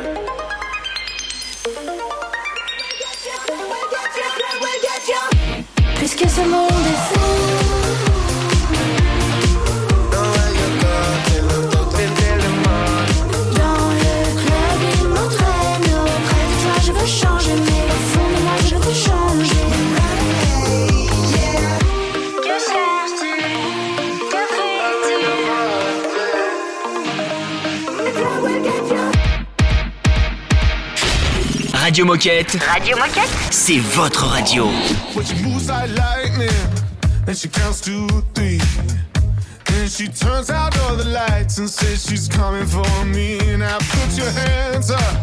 Puisque 5.96 6.28
ce 6.30 6.46
mot 6.46 6.75
Radio 31.96 32.08
Moquette. 32.08 32.58
Radio 32.60 32.98
Moquette? 32.98 33.30
C'est 33.52 33.80
votre 33.80 34.28
radio. 34.28 34.68
When 35.16 35.26
she 35.26 35.36
moves 35.36 35.70
like 35.70 35.90
lightning, 35.96 36.50
and 37.26 37.38
she 37.38 37.48
counts 37.48 37.80
to 37.84 38.06
three. 38.34 38.60
Then 39.64 39.88
she 39.88 40.10
turns 40.10 40.50
out 40.50 40.78
all 40.82 40.98
the 40.98 41.06
lights 41.06 41.58
and 41.58 41.70
says 41.70 42.06
she's 42.06 42.28
coming 42.28 42.66
for 42.66 43.06
me. 43.06 43.38
Now 43.56 43.78
put 43.78 44.18
your 44.18 44.30
hands 44.30 44.92
up, 44.92 45.16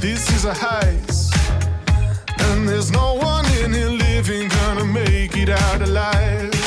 this 0.00 0.28
is 0.32 0.44
a 0.44 0.54
heist. 0.54 1.30
And 2.40 2.68
there's 2.68 2.90
no 2.90 3.14
one 3.14 3.46
in 3.62 3.72
here 3.72 3.88
living 3.88 4.48
gonna 4.48 4.86
make 4.86 5.36
it 5.36 5.50
out 5.50 5.82
alive. 5.82 6.57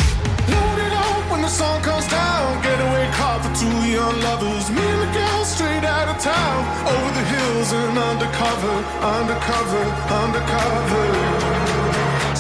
sun 1.51 1.81
comes 1.83 2.07
down. 2.07 2.61
Getaway 2.63 3.07
car 3.19 3.37
for 3.43 3.53
two 3.53 3.79
young 3.97 4.15
lovers. 4.21 4.69
Me 4.71 4.81
and 4.93 5.01
the 5.03 5.11
girl 5.19 5.43
straight 5.43 5.83
out 5.83 6.07
of 6.07 6.17
town. 6.21 6.59
Over 6.93 7.11
the 7.19 7.25
hills 7.33 7.69
and 7.73 7.97
undercover, 7.97 8.75
undercover, 9.19 9.83
undercover. 10.23 11.05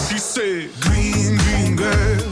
She 0.05 0.17
said, 0.17 0.69
Green, 0.79 1.37
green 1.43 1.75
girl. 1.75 2.30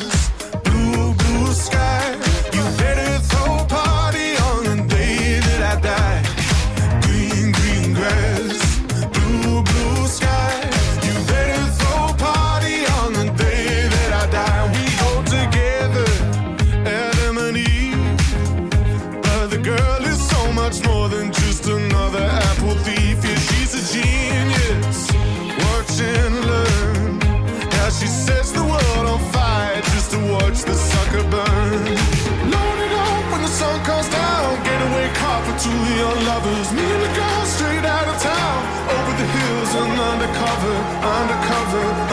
lovers. 36.40 36.72
Me 36.74 36.82
and 36.82 37.02
the 37.04 37.14
girl 37.16 37.46
straight 37.46 37.86
out 37.86 38.08
of 38.08 38.22
town. 38.22 38.60
Over 38.96 39.14
the 39.22 39.28
hills 39.36 39.72
and 39.76 40.00
undercover, 40.00 40.76
undercover. 41.18 42.09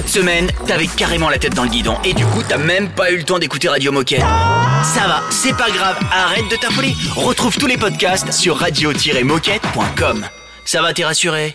Cette 0.00 0.08
semaine, 0.08 0.50
t'avais 0.66 0.86
carrément 0.86 1.28
la 1.28 1.36
tête 1.36 1.54
dans 1.54 1.62
le 1.62 1.68
guidon 1.68 1.94
et 2.04 2.14
du 2.14 2.24
coup, 2.24 2.42
t'as 2.42 2.56
même 2.56 2.88
pas 2.88 3.10
eu 3.10 3.18
le 3.18 3.22
temps 3.22 3.38
d'écouter 3.38 3.68
Radio 3.68 3.92
Moquette. 3.92 4.20
Ça 4.82 5.06
va, 5.06 5.22
c'est 5.28 5.54
pas 5.54 5.68
grave, 5.70 5.98
arrête 6.10 6.50
de 6.50 6.56
t'affoler. 6.56 6.94
Retrouve 7.14 7.58
tous 7.58 7.66
les 7.66 7.76
podcasts 7.76 8.32
sur 8.32 8.56
radio-moquette.com. 8.56 10.26
Ça 10.64 10.80
va, 10.80 10.94
t'es 10.94 11.04
rassuré? 11.04 11.54